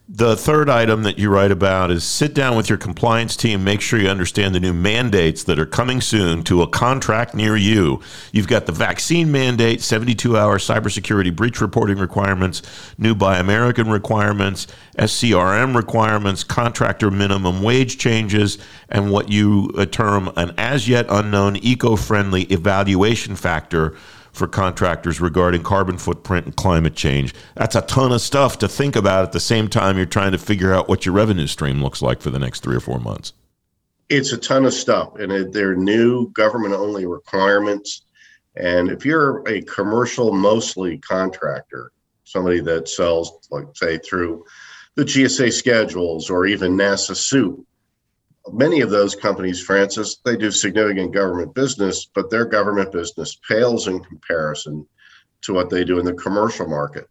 The 0.09 0.35
third 0.35 0.67
item 0.67 1.03
that 1.03 1.19
you 1.19 1.29
write 1.29 1.51
about 1.51 1.91
is 1.91 2.03
sit 2.03 2.33
down 2.33 2.57
with 2.57 2.67
your 2.67 2.79
compliance 2.79 3.37
team, 3.37 3.63
make 3.63 3.81
sure 3.81 3.99
you 3.99 4.09
understand 4.09 4.55
the 4.55 4.59
new 4.59 4.73
mandates 4.73 5.43
that 5.43 5.59
are 5.59 5.67
coming 5.67 6.01
soon 6.01 6.43
to 6.45 6.63
a 6.63 6.67
contract 6.67 7.35
near 7.35 7.55
you. 7.55 8.01
You've 8.31 8.47
got 8.47 8.65
the 8.65 8.71
vaccine 8.71 9.31
mandate, 9.31 9.79
72 9.81 10.35
hour 10.35 10.57
cybersecurity 10.57 11.35
breach 11.35 11.61
reporting 11.61 11.99
requirements, 11.99 12.63
new 12.97 13.13
Buy 13.13 13.37
American 13.37 13.91
requirements, 13.91 14.65
SCRM 14.97 15.75
requirements, 15.75 16.43
contractor 16.43 17.11
minimum 17.11 17.61
wage 17.61 17.99
changes, 17.99 18.57
and 18.89 19.11
what 19.11 19.29
you 19.29 19.69
term 19.91 20.31
an 20.35 20.55
as 20.57 20.89
yet 20.89 21.05
unknown 21.09 21.57
eco 21.57 21.95
friendly 21.95 22.43
evaluation 22.45 23.35
factor 23.35 23.95
for 24.33 24.47
contractors 24.47 25.21
regarding 25.21 25.63
carbon 25.63 25.97
footprint 25.97 26.45
and 26.45 26.55
climate 26.55 26.95
change. 26.95 27.33
That's 27.55 27.75
a 27.75 27.81
ton 27.81 28.11
of 28.11 28.19
stuff 28.19 28.57
to 28.59 28.67
think 28.67 28.95
about 28.95 29.23
at 29.23 29.31
the 29.31 29.39
same 29.39 29.69
time 29.69 29.95
you're 29.95 30.05
trying 30.05 30.31
to 30.33 30.37
figure 30.37 30.73
out 30.73 30.89
what 30.89 31.05
your 31.05 31.13
revenue 31.13 31.47
stream 31.47 31.81
looks 31.81 32.01
like 32.01 32.19
for 32.21 32.31
the 32.31 32.39
next 32.39 32.63
three 32.63 32.75
or 32.75 32.79
four 32.79 32.99
months. 32.99 33.33
It's 34.09 34.33
a 34.33 34.37
ton 34.37 34.65
of 34.65 34.73
stuff, 34.73 35.15
and 35.15 35.53
they're 35.53 35.75
new 35.75 36.29
government 36.31 36.73
only 36.73 37.05
requirements. 37.05 38.01
And 38.55 38.91
if 38.91 39.05
you're 39.05 39.47
a 39.47 39.61
commercial, 39.61 40.33
mostly 40.33 40.97
contractor, 40.97 41.91
somebody 42.23 42.59
that 42.61 42.89
sells, 42.89 43.47
like, 43.49 43.65
say, 43.75 43.97
through 43.99 44.45
the 44.95 45.03
GSA 45.03 45.51
schedules 45.53 46.29
or 46.29 46.45
even 46.45 46.75
NASA 46.75 47.15
SEWP, 47.15 47.63
many 48.51 48.81
of 48.81 48.89
those 48.89 49.15
companies, 49.15 49.61
Francis, 49.61 50.17
they 50.25 50.35
do 50.35 50.51
significant 50.51 51.13
government 51.13 51.53
business, 51.53 52.05
but 52.13 52.29
their 52.29 52.45
government 52.45 52.91
business 52.91 53.37
pales 53.47 53.87
in 53.87 54.03
comparison 54.03 54.85
to 55.41 55.53
what 55.53 55.69
they 55.69 55.83
do 55.83 55.99
in 55.99 56.05
the 56.05 56.13
commercial 56.13 56.67
market. 56.67 57.07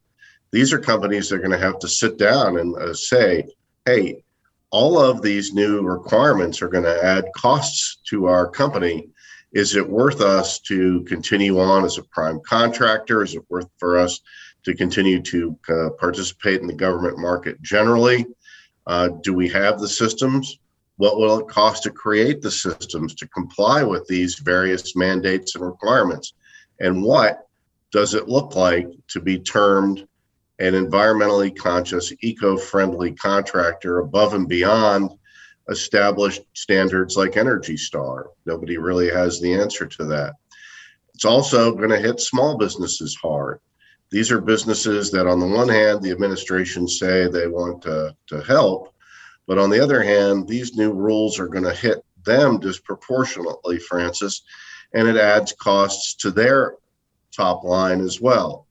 These 0.50 0.72
are 0.72 0.78
companies 0.78 1.28
that 1.28 1.36
are 1.36 1.38
going 1.38 1.50
to 1.52 1.58
have 1.58 1.78
to 1.80 1.88
sit 1.88 2.18
down 2.18 2.58
and 2.58 2.76
uh, 2.76 2.92
say, 2.92 3.48
hey, 3.86 4.22
all 4.70 4.98
of 4.98 5.22
these 5.22 5.52
new 5.52 5.82
requirements 5.82 6.60
are 6.60 6.68
going 6.68 6.84
to 6.84 7.04
add 7.04 7.24
costs 7.36 7.98
to 8.08 8.26
our 8.26 8.48
company. 8.48 9.08
Is 9.52 9.76
it 9.76 9.88
worth 9.88 10.20
us 10.20 10.58
to 10.60 11.02
continue 11.04 11.60
on 11.60 11.84
as 11.84 11.98
a 11.98 12.02
prime 12.04 12.40
contractor? 12.46 13.22
Is 13.22 13.34
it 13.34 13.44
worth 13.50 13.68
for 13.78 13.98
us 13.98 14.20
to 14.64 14.74
continue 14.74 15.20
to 15.22 15.58
uh, 15.68 15.90
participate 15.98 16.60
in 16.60 16.66
the 16.66 16.72
government 16.72 17.18
market 17.18 17.60
generally? 17.60 18.26
Uh, 18.86 19.08
do 19.22 19.34
we 19.34 19.48
have 19.48 19.78
the 19.78 19.88
systems? 19.88 20.58
What 20.96 21.18
will 21.18 21.40
it 21.40 21.48
cost 21.48 21.82
to 21.84 21.90
create 21.90 22.42
the 22.42 22.50
systems 22.50 23.14
to 23.16 23.28
comply 23.28 23.82
with 23.82 24.06
these 24.06 24.38
various 24.38 24.94
mandates 24.94 25.54
and 25.54 25.64
requirements? 25.64 26.34
And 26.80 27.02
what 27.02 27.48
does 27.92 28.14
it 28.14 28.28
look 28.28 28.56
like 28.56 28.88
to 29.08 29.20
be 29.20 29.38
termed 29.38 30.06
an 30.58 30.74
environmentally 30.74 31.56
conscious, 31.56 32.12
eco 32.20 32.56
friendly 32.56 33.12
contractor 33.12 33.98
above 33.98 34.34
and 34.34 34.48
beyond 34.48 35.10
established 35.68 36.42
standards 36.54 37.16
like 37.16 37.36
Energy 37.36 37.76
Star? 37.76 38.30
Nobody 38.46 38.78
really 38.78 39.10
has 39.10 39.40
the 39.40 39.52
answer 39.54 39.86
to 39.86 40.04
that. 40.06 40.34
It's 41.14 41.24
also 41.24 41.74
going 41.74 41.90
to 41.90 41.98
hit 41.98 42.20
small 42.20 42.56
businesses 42.56 43.16
hard. 43.20 43.60
These 44.10 44.30
are 44.30 44.40
businesses 44.40 45.10
that, 45.12 45.26
on 45.26 45.40
the 45.40 45.46
one 45.46 45.68
hand, 45.68 46.02
the 46.02 46.10
administration 46.10 46.86
say 46.86 47.28
they 47.28 47.46
want 47.46 47.82
to, 47.82 48.14
to 48.28 48.42
help, 48.42 48.91
but 49.52 49.58
on 49.58 49.68
the 49.68 49.80
other 49.84 50.02
hand, 50.02 50.48
these 50.48 50.76
new 50.76 50.94
rules 50.94 51.38
are 51.38 51.46
going 51.46 51.64
to 51.64 51.74
hit 51.74 52.02
them 52.24 52.58
disproportionately, 52.58 53.78
Francis, 53.78 54.44
and 54.94 55.06
it 55.06 55.18
adds 55.18 55.52
costs 55.52 56.14
to 56.14 56.30
their 56.30 56.76
top 57.36 57.62
line 57.62 58.00
as 58.00 58.18
well. 58.18 58.66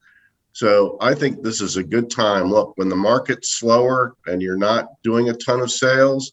So 0.54 0.98
I 1.00 1.14
think 1.14 1.44
this 1.44 1.62
is 1.62 1.78
a 1.78 1.84
good 1.84 2.10
time. 2.10 2.50
Look, 2.50 2.74
when 2.78 2.90
the 2.90 2.96
market's 2.96 3.60
slower 3.60 4.16
and 4.26 4.42
you're 4.42 4.58
not 4.58 4.88
doing 5.04 5.30
a 5.30 5.36
ton 5.36 5.60
of 5.60 5.72
sales, 5.72 6.32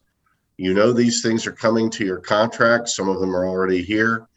you 0.57 0.73
know 0.73 0.95
these 0.95 1.21
things 1.21 1.47
are 1.47 1.53
coming 1.53 1.91
to 1.91 2.07
your 2.07 2.21
contracts. 2.21 2.97
Some 2.97 3.11
of 3.11 3.21
them 3.21 3.37
are 3.37 3.47
already 3.47 3.83
here. 3.83 4.29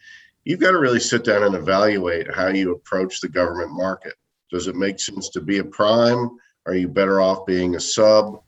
You've 0.43 0.59
got 0.59 0.71
to 0.71 0.79
really 0.79 0.99
sit 0.99 1.23
down 1.23 1.43
and 1.43 1.55
evaluate 1.55 2.35
how 2.35 2.49
you 2.49 2.73
approach 2.73 3.21
the 3.21 3.29
government 3.29 3.71
market. 3.71 4.15
Does 4.51 4.67
it 4.67 4.75
make 4.75 4.99
sense 4.99 5.29
to 5.29 5.39
be 5.39 5.59
a 5.59 5.63
prime? 5.63 6.31
Are 6.65 6.75
you 6.75 6.89
better 6.89 7.21
off 7.21 7.45
being 7.45 7.75
a 7.75 7.79
sub? 7.79 8.41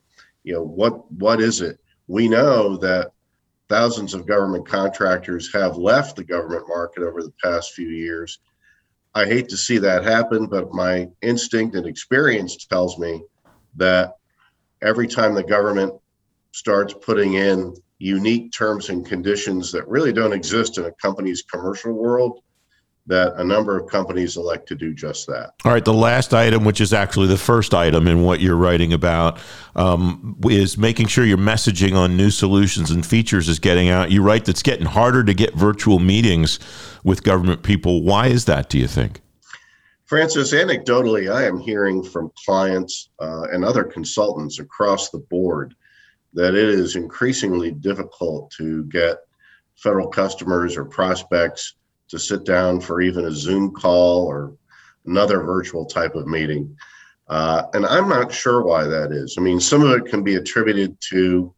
You 0.43 0.53
know, 0.53 0.63
what 0.63 1.11
what 1.11 1.41
is 1.41 1.61
it? 1.61 1.79
We 2.07 2.27
know 2.27 2.77
that 2.77 3.11
thousands 3.69 4.13
of 4.13 4.27
government 4.27 4.67
contractors 4.67 5.53
have 5.53 5.77
left 5.77 6.15
the 6.15 6.23
government 6.23 6.67
market 6.67 7.03
over 7.03 7.23
the 7.23 7.33
past 7.41 7.73
few 7.73 7.87
years 7.87 8.39
I 9.15 9.25
hate 9.25 9.49
to 9.49 9.57
see 9.57 9.77
that 9.79 10.03
happen, 10.03 10.47
but 10.47 10.73
my 10.73 11.07
instinct 11.21 11.75
and 11.75 11.85
experience 11.85 12.65
tells 12.65 12.97
me 12.97 13.23
that 13.75 14.15
every 14.81 15.07
time 15.07 15.35
the 15.35 15.43
government 15.43 15.93
starts 16.51 16.93
putting 16.93 17.35
in 17.35 17.75
unique 17.99 18.51
terms 18.51 18.89
and 18.89 19.05
conditions 19.05 19.71
that 19.71 19.87
really 19.87 20.11
don't 20.13 20.33
exist 20.33 20.77
in 20.77 20.85
a 20.85 20.91
company's 20.93 21.43
commercial 21.43 21.93
world, 21.93 22.39
that 23.05 23.33
a 23.35 23.43
number 23.43 23.77
of 23.77 23.89
companies 23.89 24.37
elect 24.37 24.67
to 24.69 24.75
do 24.75 24.93
just 24.93 25.27
that. 25.27 25.51
All 25.65 25.73
right, 25.73 25.83
the 25.83 25.93
last 25.93 26.33
item, 26.33 26.63
which 26.63 26.79
is 26.79 26.93
actually 26.93 27.27
the 27.27 27.37
first 27.37 27.73
item 27.73 28.07
in 28.07 28.23
what 28.23 28.39
you're 28.39 28.55
writing 28.55 28.93
about, 28.93 29.39
um, 29.75 30.37
is 30.45 30.77
making 30.77 31.07
sure 31.07 31.25
your 31.25 31.37
messaging 31.37 31.95
on 31.95 32.15
new 32.15 32.29
solutions 32.29 32.91
and 32.91 33.05
features 33.05 33.49
is 33.49 33.59
getting 33.59 33.89
out. 33.89 34.09
You 34.09 34.23
write 34.23 34.45
that's 34.45 34.63
getting 34.63 34.85
harder 34.85 35.23
to 35.25 35.33
get 35.33 35.53
virtual 35.53 35.99
meetings 35.99 36.59
with 37.03 37.23
government 37.23 37.63
people. 37.63 38.03
Why 38.03 38.27
is 38.27 38.45
that, 38.45 38.69
do 38.69 38.77
you 38.77 38.87
think? 38.87 39.21
Francis, 40.05 40.53
anecdotally, 40.53 41.33
I 41.33 41.45
am 41.45 41.59
hearing 41.59 42.03
from 42.03 42.31
clients 42.45 43.09
uh, 43.19 43.47
and 43.51 43.65
other 43.65 43.83
consultants 43.83 44.59
across 44.59 45.09
the 45.09 45.19
board 45.29 45.75
that 46.33 46.55
it 46.55 46.69
is 46.69 46.95
increasingly 46.95 47.71
difficult 47.71 48.51
to 48.57 48.85
get 48.85 49.17
federal 49.75 50.07
customers 50.07 50.77
or 50.77 50.85
prospects 50.85 51.75
to 52.13 52.19
sit 52.19 52.45
down 52.45 52.79
for 52.79 53.01
even 53.01 53.25
a 53.25 53.31
Zoom 53.31 53.71
call 53.73 54.27
or 54.27 54.55
another 55.07 55.41
virtual 55.41 55.83
type 55.83 56.13
of 56.13 56.27
meeting. 56.27 56.77
Uh, 57.27 57.63
and 57.73 57.87
I'm 57.87 58.07
not 58.07 58.31
sure 58.31 58.61
why 58.61 58.83
that 58.83 59.11
is. 59.11 59.35
I 59.37 59.41
mean, 59.41 59.59
some 59.59 59.81
of 59.81 59.97
it 59.97 60.05
can 60.05 60.23
be 60.23 60.35
attributed 60.35 60.95
to 61.09 61.51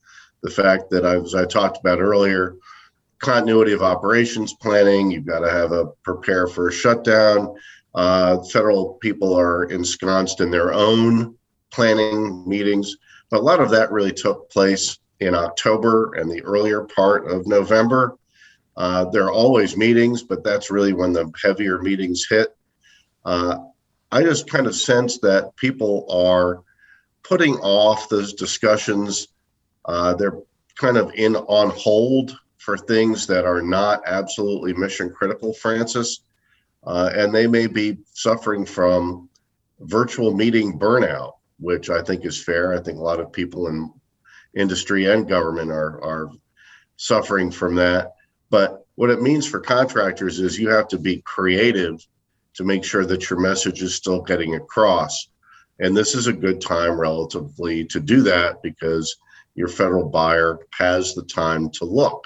the 0.44 0.50
fact 0.50 0.90
that, 0.92 1.06
I, 1.06 1.18
as 1.18 1.36
I 1.36 1.44
talked 1.44 1.78
about 1.78 2.00
earlier, 2.00 2.56
continuity 3.20 3.74
of 3.74 3.82
operations 3.82 4.54
planning. 4.54 5.12
You've 5.12 5.26
got 5.26 5.40
to 5.40 5.52
have 5.52 5.74
a 5.74 5.88
prepare 6.04 6.48
for 6.48 6.70
a 6.70 6.74
shutdown. 6.74 7.54
Uh, 7.94 8.42
federal 8.44 8.94
people 9.02 9.34
are 9.38 9.66
ensconced 9.66 10.40
in 10.40 10.52
their 10.52 10.74
own 10.74 11.36
planning 11.72 12.48
meetings, 12.48 12.96
but 13.30 13.42
a 13.42 13.44
lot 13.44 13.60
of 13.60 13.70
that 13.72 13.92
really 13.92 14.14
took 14.14 14.50
place 14.50 14.98
in 15.20 15.36
October 15.36 16.14
and 16.14 16.32
the 16.32 16.42
earlier 16.44 16.84
part 16.84 17.30
of 17.30 17.46
November. 17.46 18.18
Uh, 18.78 19.06
there 19.06 19.24
are 19.26 19.32
always 19.32 19.78
meetings, 19.78 20.24
but 20.24 20.44
that's 20.44 20.72
really 20.72 20.94
when 20.94 21.14
the 21.14 21.32
heavier 21.42 21.82
meetings 21.82 22.26
hit. 22.30 22.56
Uh, 23.24 23.58
I 24.12 24.24
just 24.24 24.50
kind 24.50 24.68
of 24.68 24.76
sense 24.76 25.20
that 25.20 25.56
people 25.56 26.06
are 26.10 26.62
putting 27.24 27.56
off 27.56 28.10
those 28.10 28.34
discussions. 28.34 29.28
Uh, 29.86 30.14
they're 30.14 30.40
kind 30.76 30.98
of 30.98 31.12
in 31.16 31.36
on 31.36 31.72
hold 31.72 32.38
for 32.58 32.78
things 32.78 33.28
that 33.28 33.46
are 33.46 33.62
not 33.62 34.02
absolutely 34.06 34.74
mission 34.74 35.10
critical, 35.10 35.54
Francis. 35.54 36.22
Uh, 36.84 37.10
and 37.14 37.34
they 37.34 37.48
may 37.48 37.68
be 37.68 37.98
suffering 38.14 38.66
from 38.66 39.30
virtual 39.80 40.34
meeting 40.34 40.78
burnout, 40.78 41.34
which 41.60 41.90
I 41.90 42.02
think 42.02 42.26
is 42.26 42.42
fair. 42.42 42.74
I 42.74 42.82
think 42.82 43.00
a 43.00 43.04
lot 43.04 43.20
of 43.20 43.32
people 43.32 43.68
in 43.68 43.92
industry 44.56 45.06
and 45.06 45.28
government 45.28 45.72
are, 45.72 46.02
are 46.04 46.30
suffering 46.98 47.52
from 47.52 47.76
that. 47.76 48.14
But 48.50 48.86
what 48.96 49.10
it 49.10 49.22
means 49.22 49.48
for 49.48 49.60
contractors 49.60 50.40
is 50.40 50.60
you 50.60 50.70
have 50.70 50.88
to 50.90 50.98
be 50.98 51.22
creative 51.22 52.06
to 52.56 52.64
make 52.64 52.84
sure 52.84 53.06
that 53.06 53.30
your 53.30 53.40
message 53.40 53.82
is 53.82 53.96
still 53.96 54.22
getting 54.22 54.56
across. 54.56 55.30
And 55.80 55.96
this 55.96 56.16
is 56.16 56.28
a 56.28 56.34
good 56.34 56.62
time 56.62 57.00
relatively 57.00 57.86
to 57.86 58.00
do 58.00 58.22
that 58.24 58.62
because 58.64 59.16
your 59.56 59.68
federal 59.68 60.10
buyer 60.10 60.60
has 60.78 61.14
the 61.14 61.24
time 61.24 61.70
to 61.72 61.86
look. 61.86 62.26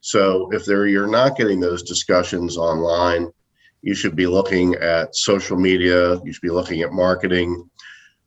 So 0.00 0.50
if 0.52 0.64
there 0.64 0.86
you're 0.86 1.06
not 1.06 1.36
getting 1.36 1.60
those 1.60 1.82
discussions 1.82 2.56
online, 2.56 3.32
you 3.82 3.94
should 3.94 4.14
be 4.14 4.26
looking 4.26 4.74
at 4.76 5.16
social 5.16 5.56
media, 5.56 6.20
you 6.24 6.32
should 6.32 6.42
be 6.42 6.50
looking 6.50 6.82
at 6.82 6.92
marketing, 6.92 7.68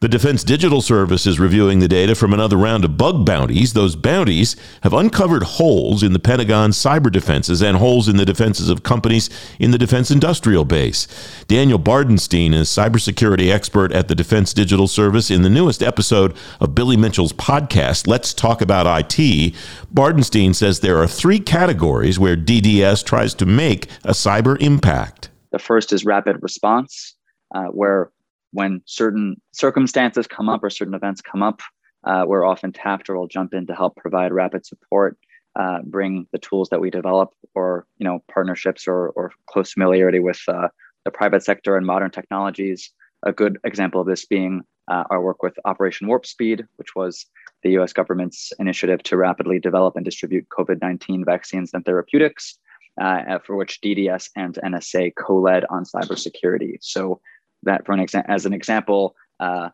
The 0.00 0.08
Defense 0.08 0.44
Digital 0.44 0.80
Service 0.80 1.26
is 1.26 1.40
reviewing 1.40 1.80
the 1.80 1.88
data 1.88 2.14
from 2.14 2.32
another 2.32 2.56
round 2.56 2.84
of 2.84 2.96
bug 2.96 3.26
bounties. 3.26 3.72
Those 3.72 3.96
bounties 3.96 4.54
have 4.84 4.94
uncovered 4.94 5.42
holes 5.42 6.04
in 6.04 6.12
the 6.12 6.20
Pentagon's 6.20 6.76
cyber 6.76 7.10
defenses 7.10 7.60
and 7.60 7.78
holes 7.78 8.06
in 8.06 8.16
the 8.16 8.24
defenses 8.24 8.68
of 8.68 8.84
companies 8.84 9.28
in 9.58 9.72
the 9.72 9.78
defense 9.78 10.12
industrial 10.12 10.64
base. 10.64 11.08
Daniel 11.48 11.80
Bardenstein 11.80 12.54
is 12.54 12.68
cybersecurity 12.68 13.52
expert 13.52 13.90
at 13.90 14.06
the 14.06 14.14
Defense 14.14 14.54
Digital 14.54 14.86
Service 14.86 15.32
in 15.32 15.42
the 15.42 15.50
newest 15.50 15.82
episode 15.82 16.32
of 16.60 16.76
Billy 16.76 16.96
Mitchell's 16.96 17.32
podcast, 17.32 18.06
Let's 18.06 18.32
Talk 18.32 18.60
About 18.60 18.86
IT. 18.86 19.52
Bardenstein 19.92 20.54
says 20.54 20.78
there 20.78 20.98
are 20.98 21.08
three 21.08 21.40
categories 21.40 22.20
where 22.20 22.36
DDS 22.36 23.04
tries 23.04 23.34
to 23.34 23.46
make 23.46 23.86
a 24.04 24.12
cyber 24.12 24.56
impact. 24.60 25.30
The 25.50 25.58
first 25.58 25.92
is 25.92 26.04
rapid 26.04 26.40
response, 26.40 27.16
uh, 27.52 27.64
where 27.64 28.12
when 28.52 28.82
certain 28.86 29.40
circumstances 29.52 30.26
come 30.26 30.48
up 30.48 30.62
or 30.62 30.70
certain 30.70 30.94
events 30.94 31.20
come 31.20 31.42
up, 31.42 31.60
uh, 32.04 32.24
we're 32.26 32.44
often 32.44 32.72
tapped 32.72 33.08
or 33.08 33.18
will 33.18 33.26
jump 33.26 33.52
in 33.52 33.66
to 33.66 33.74
help 33.74 33.96
provide 33.96 34.32
rapid 34.32 34.64
support, 34.64 35.18
uh, 35.58 35.80
bring 35.82 36.26
the 36.32 36.38
tools 36.38 36.68
that 36.70 36.80
we 36.80 36.90
develop 36.90 37.30
or 37.54 37.86
you 37.98 38.04
know 38.04 38.22
partnerships 38.32 38.86
or, 38.86 39.08
or 39.10 39.32
close 39.46 39.72
familiarity 39.72 40.20
with 40.20 40.40
uh, 40.48 40.68
the 41.04 41.10
private 41.10 41.44
sector 41.44 41.76
and 41.76 41.86
modern 41.86 42.10
technologies. 42.10 42.90
A 43.24 43.32
good 43.32 43.58
example 43.64 44.00
of 44.00 44.06
this 44.06 44.24
being 44.24 44.62
uh, 44.88 45.04
our 45.10 45.20
work 45.20 45.42
with 45.42 45.58
Operation 45.64 46.06
Warp 46.06 46.24
Speed, 46.24 46.64
which 46.76 46.94
was 46.94 47.26
the 47.62 47.70
US 47.78 47.92
government's 47.92 48.52
initiative 48.58 49.02
to 49.04 49.16
rapidly 49.16 49.58
develop 49.58 49.96
and 49.96 50.04
distribute 50.04 50.48
COVID 50.48 50.80
19 50.80 51.24
vaccines 51.24 51.70
and 51.74 51.84
therapeutics, 51.84 52.58
uh, 53.00 53.38
for 53.44 53.56
which 53.56 53.80
DDS 53.80 54.30
and 54.36 54.58
NSA 54.64 55.14
co 55.16 55.38
led 55.38 55.64
on 55.70 55.84
cybersecurity. 55.84 56.78
So 56.80 57.20
that 57.64 57.84
for 57.86 57.92
an 57.92 58.00
exa- 58.00 58.24
as 58.28 58.46
an 58.46 58.52
example, 58.52 59.14
uh, 59.40 59.70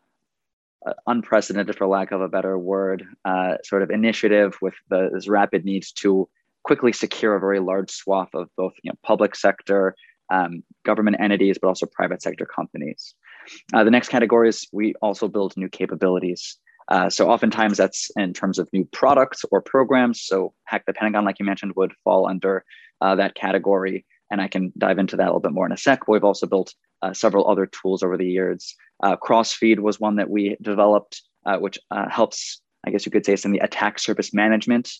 uh, 0.85 0.93
unprecedented, 1.07 1.75
for 1.75 1.87
lack 1.87 2.11
of 2.11 2.21
a 2.21 2.27
better 2.27 2.57
word, 2.57 3.05
uh, 3.25 3.55
sort 3.63 3.81
of 3.81 3.89
initiative 3.89 4.57
with 4.61 4.75
the, 4.89 5.09
this 5.13 5.27
rapid 5.27 5.65
need 5.65 5.83
to 5.95 6.29
quickly 6.63 6.91
secure 6.91 7.35
a 7.35 7.39
very 7.39 7.59
large 7.59 7.91
swath 7.91 8.29
of 8.33 8.49
both 8.57 8.73
you 8.83 8.91
know, 8.91 8.97
public 9.03 9.35
sector, 9.35 9.95
um, 10.31 10.63
government 10.83 11.17
entities, 11.19 11.57
but 11.61 11.67
also 11.67 11.85
private 11.85 12.21
sector 12.21 12.45
companies. 12.45 13.15
Uh, 13.73 13.83
the 13.83 13.91
next 13.91 14.09
category 14.09 14.49
is 14.49 14.67
we 14.71 14.93
also 15.01 15.27
build 15.27 15.55
new 15.55 15.69
capabilities. 15.69 16.57
Uh, 16.87 17.09
so 17.09 17.29
oftentimes 17.29 17.77
that's 17.77 18.11
in 18.15 18.33
terms 18.33 18.59
of 18.59 18.69
new 18.73 18.85
products 18.85 19.43
or 19.51 19.61
programs. 19.61 20.21
So 20.21 20.53
Hack 20.65 20.83
the 20.85 20.93
Pentagon, 20.93 21.25
like 21.25 21.39
you 21.39 21.45
mentioned, 21.45 21.73
would 21.75 21.93
fall 22.03 22.27
under 22.27 22.63
uh, 23.01 23.15
that 23.15 23.35
category. 23.35 24.05
And 24.31 24.41
I 24.41 24.47
can 24.47 24.73
dive 24.77 24.97
into 24.97 25.15
that 25.17 25.25
a 25.25 25.31
little 25.31 25.39
bit 25.39 25.51
more 25.51 25.65
in 25.65 25.71
a 25.71 25.77
sec. 25.77 26.01
But 26.05 26.13
We've 26.13 26.23
also 26.23 26.47
built 26.47 26.73
uh, 27.01 27.13
several 27.13 27.49
other 27.49 27.65
tools 27.67 28.03
over 28.03 28.17
the 28.17 28.27
years. 28.27 28.75
Uh, 29.03 29.15
Crossfeed 29.15 29.79
was 29.79 29.99
one 29.99 30.15
that 30.15 30.29
we 30.29 30.57
developed, 30.61 31.21
uh, 31.45 31.57
which 31.57 31.77
uh, 31.91 32.09
helps, 32.09 32.61
I 32.85 32.91
guess 32.91 33.05
you 33.05 33.11
could 33.11 33.25
say, 33.25 33.33
it's 33.33 33.45
in 33.45 33.51
the 33.51 33.59
attack 33.59 33.99
surface 33.99 34.33
management 34.33 34.91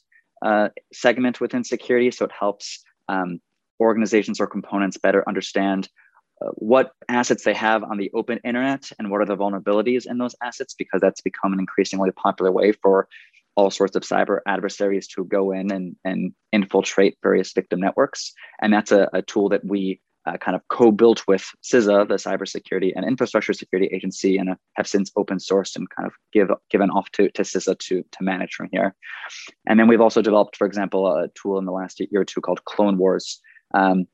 uh, 0.45 0.69
segment 0.93 1.41
within 1.41 1.63
security. 1.63 2.11
So 2.11 2.25
it 2.25 2.31
helps 2.37 2.83
um, 3.09 3.39
organizations 3.79 4.39
or 4.39 4.47
components 4.47 4.97
better 4.97 5.23
understand 5.27 5.89
uh, 6.41 6.49
what 6.55 6.91
assets 7.07 7.43
they 7.45 7.53
have 7.53 7.83
on 7.83 7.97
the 7.97 8.11
open 8.13 8.39
internet 8.43 8.91
and 8.99 9.09
what 9.09 9.21
are 9.21 9.25
the 9.25 9.37
vulnerabilities 9.37 10.05
in 10.05 10.17
those 10.17 10.35
assets, 10.43 10.73
because 10.73 11.01
that's 11.01 11.21
become 11.21 11.53
an 11.53 11.59
increasingly 11.59 12.11
popular 12.11 12.51
way 12.51 12.73
for 12.73 13.07
all 13.55 13.71
sorts 13.71 13.95
of 13.95 14.03
cyber 14.03 14.39
adversaries 14.47 15.07
to 15.07 15.23
go 15.25 15.51
in 15.51 15.71
and, 15.71 15.95
and 16.03 16.33
infiltrate 16.51 17.17
various 17.23 17.53
victim 17.53 17.79
networks. 17.79 18.33
And 18.61 18.73
that's 18.73 18.91
a, 18.91 19.09
a 19.13 19.21
tool 19.21 19.49
that 19.49 19.65
we 19.65 20.01
uh, 20.25 20.37
kind 20.37 20.55
of 20.55 20.67
co-built 20.69 21.23
with 21.27 21.45
CISA, 21.63 22.07
the 22.07 22.15
Cybersecurity 22.15 22.91
and 22.95 23.05
Infrastructure 23.05 23.53
Security 23.53 23.93
Agency, 23.93 24.37
and 24.37 24.49
uh, 24.49 24.55
have 24.73 24.87
since 24.87 25.11
open 25.15 25.37
sourced 25.37 25.75
and 25.75 25.87
kind 25.89 26.07
of 26.07 26.13
give 26.33 26.49
given 26.71 26.89
off 26.89 27.09
to, 27.11 27.29
to 27.31 27.43
CISA 27.43 27.77
to, 27.77 28.03
to 28.11 28.23
manage 28.23 28.53
from 28.53 28.69
here. 28.71 28.95
And 29.67 29.79
then 29.79 29.87
we've 29.87 30.01
also 30.01 30.21
developed, 30.21 30.55
for 30.57 30.65
example, 30.65 31.07
a 31.07 31.27
tool 31.39 31.59
in 31.59 31.65
the 31.65 31.71
last 31.71 31.99
year 31.99 32.21
or 32.21 32.25
two 32.25 32.41
called 32.41 32.65
Clone 32.65 32.97
Wars, 32.97 33.39
um, 33.73 34.07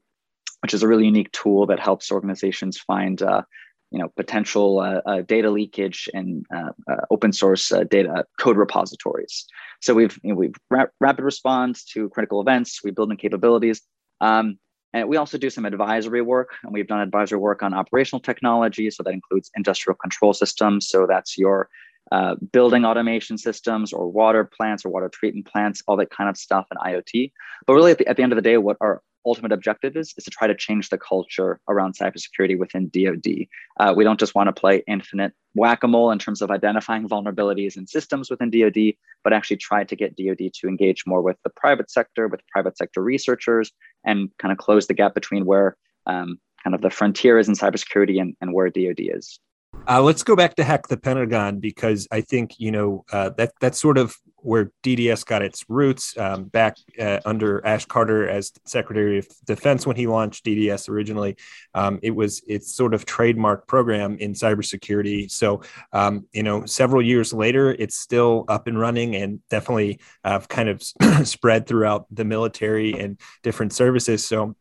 which 0.61 0.73
is 0.73 0.83
a 0.83 0.87
really 0.87 1.05
unique 1.05 1.31
tool 1.31 1.65
that 1.67 1.79
helps 1.79 2.11
organizations 2.11 2.77
find 2.77 3.21
uh, 3.21 3.43
you 3.91 3.99
know 3.99 4.09
potential 4.15 4.79
uh, 4.79 5.01
uh, 5.05 5.21
data 5.21 5.49
leakage 5.49 6.09
and 6.13 6.45
uh, 6.55 6.71
uh 6.89 7.01
open 7.11 7.33
source 7.33 7.71
uh, 7.71 7.83
data 7.83 8.25
code 8.39 8.57
repositories. 8.57 9.45
So 9.81 9.93
we've 9.93 10.17
you 10.23 10.29
know, 10.29 10.35
we've 10.35 10.55
ra- 10.69 10.85
rapid 10.99 11.23
response 11.23 11.83
to 11.93 12.09
critical 12.09 12.41
events. 12.41 12.81
We 12.83 12.91
build 12.91 13.09
new 13.09 13.17
capabilities. 13.17 13.81
Um, 14.21 14.57
and 14.93 15.07
we 15.07 15.15
also 15.15 15.37
do 15.37 15.49
some 15.49 15.65
advisory 15.65 16.21
work, 16.21 16.49
and 16.63 16.73
we've 16.73 16.87
done 16.87 16.99
advisory 16.99 17.39
work 17.39 17.63
on 17.63 17.73
operational 17.73 18.19
technology. 18.19 18.89
So 18.91 19.03
that 19.03 19.13
includes 19.13 19.49
industrial 19.55 19.95
control 19.95 20.33
systems. 20.33 20.89
So 20.89 21.07
that's 21.07 21.37
your 21.37 21.69
uh, 22.11 22.35
building 22.51 22.83
automation 22.83 23.37
systems 23.37 23.93
or 23.93 24.09
water 24.09 24.43
plants 24.43 24.83
or 24.83 24.89
water 24.89 25.07
treatment 25.07 25.47
plants, 25.47 25.81
all 25.87 25.95
that 25.95 26.09
kind 26.09 26.29
of 26.29 26.35
stuff, 26.35 26.67
and 26.69 26.79
IoT. 26.79 27.31
But 27.65 27.73
really, 27.73 27.91
at 27.91 27.99
the, 27.99 28.07
at 28.07 28.17
the 28.17 28.23
end 28.23 28.33
of 28.33 28.35
the 28.35 28.41
day, 28.41 28.57
what 28.57 28.75
our 28.81 29.01
ultimate 29.25 29.51
objective 29.51 29.95
is, 29.95 30.13
is 30.17 30.23
to 30.23 30.31
try 30.31 30.47
to 30.47 30.55
change 30.55 30.89
the 30.89 30.97
culture 30.97 31.59
around 31.67 31.95
cybersecurity 31.97 32.57
within 32.57 32.89
DoD. 32.89 33.47
Uh, 33.79 33.93
we 33.95 34.03
don't 34.03 34.19
just 34.19 34.35
want 34.35 34.47
to 34.47 34.59
play 34.59 34.83
infinite 34.87 35.33
whack-a-mole 35.53 36.11
in 36.11 36.19
terms 36.19 36.41
of 36.41 36.49
identifying 36.49 37.07
vulnerabilities 37.07 37.77
in 37.77 37.85
systems 37.87 38.29
within 38.29 38.49
DoD, 38.49 38.93
but 39.23 39.33
actually 39.33 39.57
try 39.57 39.83
to 39.83 39.95
get 39.95 40.15
DoD 40.15 40.51
to 40.53 40.67
engage 40.67 41.03
more 41.05 41.21
with 41.21 41.37
the 41.43 41.49
private 41.49 41.91
sector, 41.91 42.27
with 42.27 42.41
private 42.47 42.77
sector 42.77 43.01
researchers, 43.01 43.71
and 44.05 44.29
kind 44.39 44.51
of 44.51 44.57
close 44.57 44.87
the 44.87 44.93
gap 44.93 45.13
between 45.13 45.45
where 45.45 45.75
um, 46.07 46.39
kind 46.63 46.73
of 46.75 46.81
the 46.81 46.89
frontier 46.89 47.37
is 47.37 47.47
in 47.47 47.55
cybersecurity 47.55 48.19
and, 48.21 48.35
and 48.41 48.53
where 48.53 48.69
DoD 48.69 48.99
is. 48.99 49.39
Uh, 49.87 50.01
let's 50.01 50.23
go 50.23 50.35
back 50.35 50.55
to 50.55 50.63
hack 50.63 50.87
the 50.87 50.97
Pentagon 50.97 51.59
because 51.59 52.07
I 52.11 52.21
think 52.21 52.59
you 52.59 52.71
know 52.71 53.05
uh, 53.11 53.29
that 53.37 53.53
that's 53.61 53.79
sort 53.79 53.97
of 53.97 54.15
where 54.41 54.71
DDS 54.83 55.25
got 55.25 55.41
its 55.41 55.65
roots 55.69 56.17
um, 56.17 56.45
back 56.45 56.77
uh, 56.99 57.19
under 57.25 57.65
Ash 57.65 57.85
Carter 57.85 58.27
as 58.27 58.51
Secretary 58.65 59.19
of 59.19 59.27
Defense 59.45 59.85
when 59.85 59.95
he 59.95 60.07
launched 60.07 60.45
DDS 60.45 60.89
originally. 60.89 61.37
Um, 61.73 61.99
it 62.01 62.11
was 62.11 62.41
its 62.47 62.73
sort 62.73 62.93
of 62.93 63.05
trademark 63.05 63.67
program 63.67 64.17
in 64.17 64.33
cybersecurity. 64.33 65.29
So 65.29 65.61
um, 65.93 66.27
you 66.33 66.43
know, 66.43 66.65
several 66.65 67.01
years 67.01 67.33
later, 67.33 67.71
it's 67.71 67.97
still 67.97 68.45
up 68.47 68.67
and 68.67 68.79
running 68.79 69.15
and 69.15 69.39
definitely 69.49 69.99
uh, 70.23 70.39
kind 70.39 70.69
of 70.69 70.81
spread 71.27 71.67
throughout 71.67 72.05
the 72.11 72.25
military 72.25 72.93
and 72.93 73.19
different 73.43 73.73
services. 73.73 74.25
So. 74.25 74.55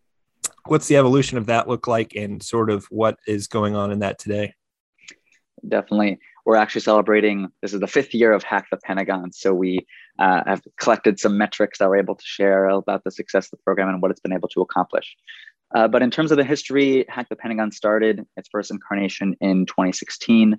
What's 0.66 0.88
the 0.88 0.98
evolution 0.98 1.38
of 1.38 1.46
that 1.46 1.68
look 1.68 1.86
like, 1.86 2.14
and 2.14 2.42
sort 2.42 2.70
of 2.70 2.84
what 2.90 3.18
is 3.26 3.46
going 3.46 3.76
on 3.76 3.90
in 3.92 4.00
that 4.00 4.18
today? 4.18 4.54
definitely. 5.66 6.18
We're 6.44 6.56
actually 6.56 6.80
celebrating, 6.82 7.48
this 7.62 7.72
is 7.72 7.80
the 7.80 7.86
fifth 7.86 8.14
year 8.14 8.32
of 8.32 8.42
Hack 8.42 8.66
the 8.70 8.76
Pentagon. 8.78 9.32
So 9.32 9.54
we 9.54 9.86
uh, 10.18 10.42
have 10.46 10.62
collected 10.78 11.18
some 11.18 11.36
metrics 11.36 11.78
that 11.78 11.88
we're 11.88 11.98
able 11.98 12.14
to 12.14 12.24
share 12.24 12.68
about 12.68 13.04
the 13.04 13.10
success 13.10 13.46
of 13.46 13.52
the 13.52 13.62
program 13.64 13.88
and 13.88 14.02
what 14.02 14.10
it's 14.10 14.20
been 14.20 14.32
able 14.32 14.48
to 14.48 14.60
accomplish. 14.60 15.16
Uh, 15.74 15.86
but 15.86 16.02
in 16.02 16.10
terms 16.10 16.32
of 16.32 16.36
the 16.36 16.44
history, 16.44 17.04
Hack 17.08 17.28
the 17.28 17.36
Pentagon 17.36 17.70
started 17.70 18.26
its 18.36 18.48
first 18.50 18.70
incarnation 18.70 19.36
in 19.40 19.66
2016. 19.66 20.56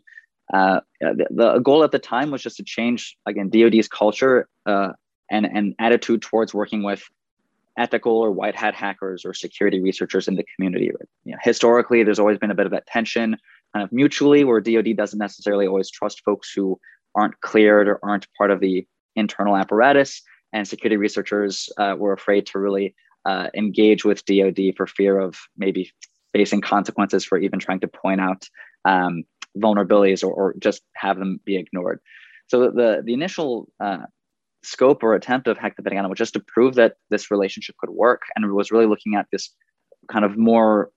Uh, 0.54 0.80
the, 1.00 1.28
the, 1.30 1.60
goal 1.60 1.84
at 1.84 1.91
the 1.91 2.00
time 2.00 2.32
was 2.32 2.41
just 2.41 2.58
to 2.58 2.63
change, 2.63 3.17
again, 3.26 3.50
DoD's 3.50 3.88
culture 3.88 4.48
uh, 4.65 4.89
and, 5.30 5.46
and 5.46 5.76
attitude 5.80 6.22
towards 6.22 6.54
working 6.54 6.84
with 6.84 7.04
ethical 7.78 8.17
or 8.17 8.32
white 8.32 8.56
hat 8.56 8.76
hackers 8.76 9.24
or 9.26 9.34
security 9.34 9.80
researchers 9.80 10.28
in 10.28 10.36
the 10.36 10.46
community. 10.56 10.91
You 11.26 11.32
know, 11.32 11.38
historically, 11.41 12.04
there's 12.04 12.20
always 12.20 12.38
been 12.38 12.52
a 12.52 12.56
bit 12.56 12.65
of 12.65 12.72
that 12.72 12.86
tension 12.88 13.38
kind 13.74 13.84
of 13.84 13.92
mutually, 13.92 14.44
where 14.44 14.62
DoD 14.62 14.96
doesn't 14.96 15.20
necessarily 15.20 15.68
always 15.68 15.90
trust 15.90 16.22
folks 16.24 16.52
who 16.54 16.80
aren't 17.16 17.40
cleared 17.42 17.88
or 17.88 18.00
aren't 18.04 18.28
part 18.38 18.52
of 18.52 18.60
the 18.60 18.86
internal 19.16 19.58
apparatus. 19.58 20.22
And 20.54 20.68
security 20.68 20.98
researchers 20.98 21.70
uh, 21.78 21.96
were 21.98 22.14
afraid 22.14 22.46
to 22.48 22.60
really 22.60 22.96
uh, 23.26 23.48
engage 23.56 24.04
with 24.04 24.26
DoD 24.26 24.74
for 24.76 24.88
fear 24.88 25.20
of 25.20 25.38
maybe 25.58 25.92
facing 26.34 26.62
consequences 26.62 27.26
for 27.26 27.38
even 27.38 27.60
trying 27.60 27.80
to 27.82 27.88
point 27.88 28.22
out 28.22 28.48
um, 28.86 29.24
vulnerabilities 29.58 30.24
or, 30.24 30.34
or, 30.34 30.56
just 30.60 30.82
have 30.96 31.20
them 31.20 31.40
be 31.46 31.58
ignored. 31.58 32.00
So 32.48 32.72
the 32.72 33.02
the 33.06 33.14
initial 33.14 33.68
uh, 33.80 34.06
scope 34.64 35.04
or 35.04 35.14
attempt 35.14 35.48
of 35.48 35.58
Hack 35.58 35.76
the 35.76 35.84
Pentagon 35.84 36.10
was 36.10 36.18
just 36.18 36.34
to 36.34 36.40
prove 36.40 36.76
that 36.76 36.96
this 37.10 37.32
relationship 37.32 37.76
could 37.78 37.90
work, 37.90 38.22
and 38.36 38.52
was 38.54 38.72
really 38.72 38.88
looking 38.88 39.16
at 39.16 39.28
this 39.32 39.54
kind 40.10 40.26
of 40.26 40.38
more 40.38 40.90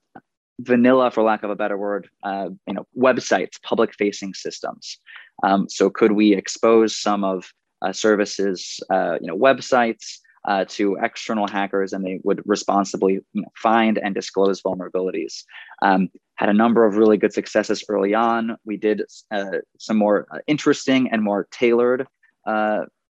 vanilla, 0.59 1.11
for 1.11 1.23
lack 1.23 1.43
of 1.43 1.49
a 1.49 1.55
better 1.55 1.77
word, 1.77 2.09
uh, 2.23 2.49
you 2.67 2.73
know, 2.73 2.87
websites, 2.97 3.61
public-facing 3.61 4.33
systems. 4.33 4.99
Um, 5.43 5.67
so 5.69 5.89
could 5.89 6.13
we 6.13 6.33
expose 6.33 6.95
some 6.95 7.23
of 7.23 7.51
uh, 7.81 7.91
services, 7.91 8.79
uh, 8.89 9.17
you 9.21 9.27
know, 9.27 9.37
websites 9.37 10.19
uh, 10.47 10.65
to 10.69 10.97
external 11.01 11.47
hackers, 11.47 11.91
and 11.91 12.05
they 12.05 12.19
would 12.23 12.41
responsibly 12.45 13.13
you 13.33 13.41
know, 13.41 13.51
find 13.55 13.97
and 13.97 14.15
disclose 14.15 14.61
vulnerabilities? 14.61 15.43
Um, 15.81 16.09
had 16.35 16.49
a 16.49 16.53
number 16.53 16.85
of 16.85 16.95
really 16.95 17.17
good 17.17 17.33
successes 17.33 17.83
early 17.89 18.13
on. 18.13 18.57
We 18.65 18.77
did 18.77 19.03
uh, 19.31 19.57
some 19.77 19.97
more 19.97 20.27
uh, 20.31 20.39
interesting 20.47 21.09
and 21.11 21.21
more 21.21 21.47
tailored 21.51 22.07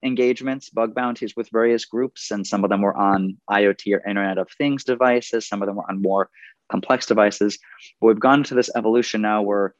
engagements, 0.04 0.70
bug 0.70 0.94
bounties 0.94 1.36
with 1.36 1.50
various 1.52 1.86
groups, 1.86 2.32
and 2.32 2.46
some 2.46 2.64
of 2.64 2.70
them 2.70 2.82
were 2.82 2.96
on 2.96 3.38
IoT 3.50 3.96
or 3.96 4.08
Internet 4.08 4.38
of 4.38 4.50
Things 4.58 4.84
devices. 4.84 5.48
Some 5.48 5.62
of 5.62 5.68
them 5.68 5.78
were 5.78 5.90
on 5.90 6.02
more 6.02 6.30
complex 6.70 7.06
devices. 7.06 7.58
But 8.00 8.08
we've 8.08 8.20
gone 8.20 8.44
to 8.44 8.56
this 8.56 8.70
evolution 8.76 9.22
now 9.22 9.42
where 9.42 9.74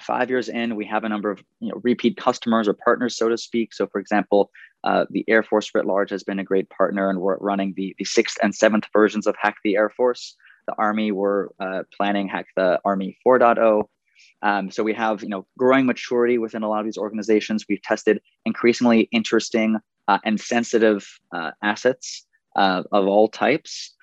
five 0.00 0.30
years 0.30 0.48
in, 0.48 0.76
we 0.76 0.86
have 0.86 1.04
a 1.04 1.08
number 1.08 1.30
of 1.30 1.42
you 1.60 1.68
know, 1.68 1.80
repeat 1.82 2.16
customers 2.16 2.68
or 2.68 2.74
partners, 2.74 3.16
so 3.16 3.28
to 3.28 3.38
speak. 3.38 3.72
So, 3.72 3.86
for 3.86 4.00
example, 4.00 4.50
uh, 4.82 5.06
the 5.10 5.24
Air 5.28 5.42
Force 5.42 5.70
writ 5.74 5.86
large 5.86 6.10
has 6.10 6.24
been 6.24 6.38
a 6.38 6.44
great 6.44 6.68
partner, 6.70 7.08
and 7.08 7.20
we're 7.20 7.38
running 7.38 7.74
the, 7.76 7.94
the 7.98 8.04
sixth 8.04 8.38
and 8.42 8.54
seventh 8.54 8.86
versions 8.92 9.26
of 9.26 9.36
Hack 9.40 9.56
the 9.64 9.76
Air 9.76 9.90
Force. 9.90 10.36
The 10.66 10.74
Army, 10.78 11.12
we're 11.12 11.48
uh, 11.60 11.82
planning 11.96 12.28
Hack 12.28 12.46
the 12.56 12.80
Army 12.84 13.18
4.0. 13.26 13.84
Um, 14.42 14.70
so 14.70 14.82
we 14.82 14.94
have 14.94 15.22
you 15.22 15.28
know 15.28 15.46
growing 15.58 15.86
maturity 15.86 16.38
within 16.38 16.62
a 16.62 16.68
lot 16.68 16.80
of 16.80 16.84
these 16.84 16.98
organizations. 16.98 17.64
We've 17.68 17.82
tested 17.82 18.20
increasingly 18.44 19.08
interesting 19.12 19.78
uh, 20.08 20.18
and 20.24 20.40
sensitive 20.40 21.06
uh, 21.34 21.52
assets 21.62 22.26
uh, 22.56 22.82
of 22.92 23.06
all 23.06 23.28
types, 23.28 23.94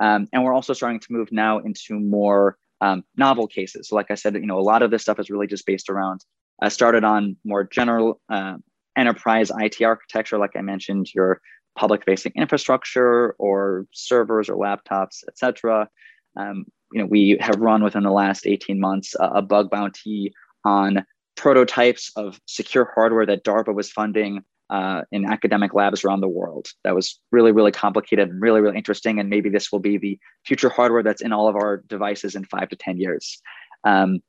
um, 0.00 0.26
and 0.32 0.44
we're 0.44 0.54
also 0.54 0.72
starting 0.72 1.00
to 1.00 1.06
move 1.10 1.28
now 1.32 1.58
into 1.58 1.98
more 1.98 2.56
um, 2.80 3.04
novel 3.16 3.46
cases. 3.46 3.88
So 3.88 3.96
like 3.96 4.10
I 4.10 4.14
said, 4.14 4.34
you 4.34 4.46
know 4.46 4.58
a 4.58 4.62
lot 4.62 4.82
of 4.82 4.90
this 4.90 5.02
stuff 5.02 5.18
is 5.18 5.30
really 5.30 5.46
just 5.46 5.66
based 5.66 5.88
around. 5.88 6.24
I 6.62 6.66
uh, 6.66 6.68
started 6.68 7.04
on 7.04 7.36
more 7.44 7.64
general 7.64 8.20
uh, 8.28 8.56
enterprise 8.96 9.50
IT 9.56 9.82
architecture, 9.82 10.38
like 10.38 10.56
I 10.56 10.60
mentioned, 10.60 11.08
your 11.14 11.40
public-facing 11.76 12.32
infrastructure 12.36 13.34
or 13.38 13.86
servers 13.92 14.48
or 14.48 14.56
laptops, 14.56 15.24
etc. 15.28 15.88
Um, 16.36 16.66
you 16.92 17.00
know, 17.00 17.06
we 17.06 17.36
have 17.40 17.56
run 17.56 17.82
within 17.82 18.02
the 18.02 18.10
last 18.10 18.46
18 18.46 18.80
months 18.80 19.14
uh, 19.18 19.30
a 19.34 19.42
bug 19.42 19.70
bounty 19.70 20.32
on 20.64 21.04
prototypes 21.36 22.12
of 22.16 22.40
secure 22.46 22.90
hardware 22.94 23.26
that 23.26 23.44
DARPA 23.44 23.74
was 23.74 23.90
funding 23.90 24.44
uh, 24.70 25.02
in 25.10 25.24
academic 25.24 25.74
labs 25.74 26.04
around 26.04 26.20
the 26.20 26.28
world. 26.28 26.68
That 26.84 26.94
was 26.94 27.18
really, 27.32 27.50
really 27.52 27.72
complicated 27.72 28.28
and 28.28 28.40
really, 28.40 28.60
really 28.60 28.76
interesting. 28.76 29.18
And 29.18 29.28
maybe 29.28 29.48
this 29.48 29.72
will 29.72 29.80
be 29.80 29.98
the 29.98 30.18
future 30.46 30.68
hardware 30.68 31.02
that's 31.02 31.22
in 31.22 31.32
all 31.32 31.48
of 31.48 31.56
our 31.56 31.78
devices 31.88 32.36
in 32.36 32.44
five 32.44 32.68
to 32.68 32.76
10 32.76 32.98
years. 32.98 33.40
Um, 33.84 34.20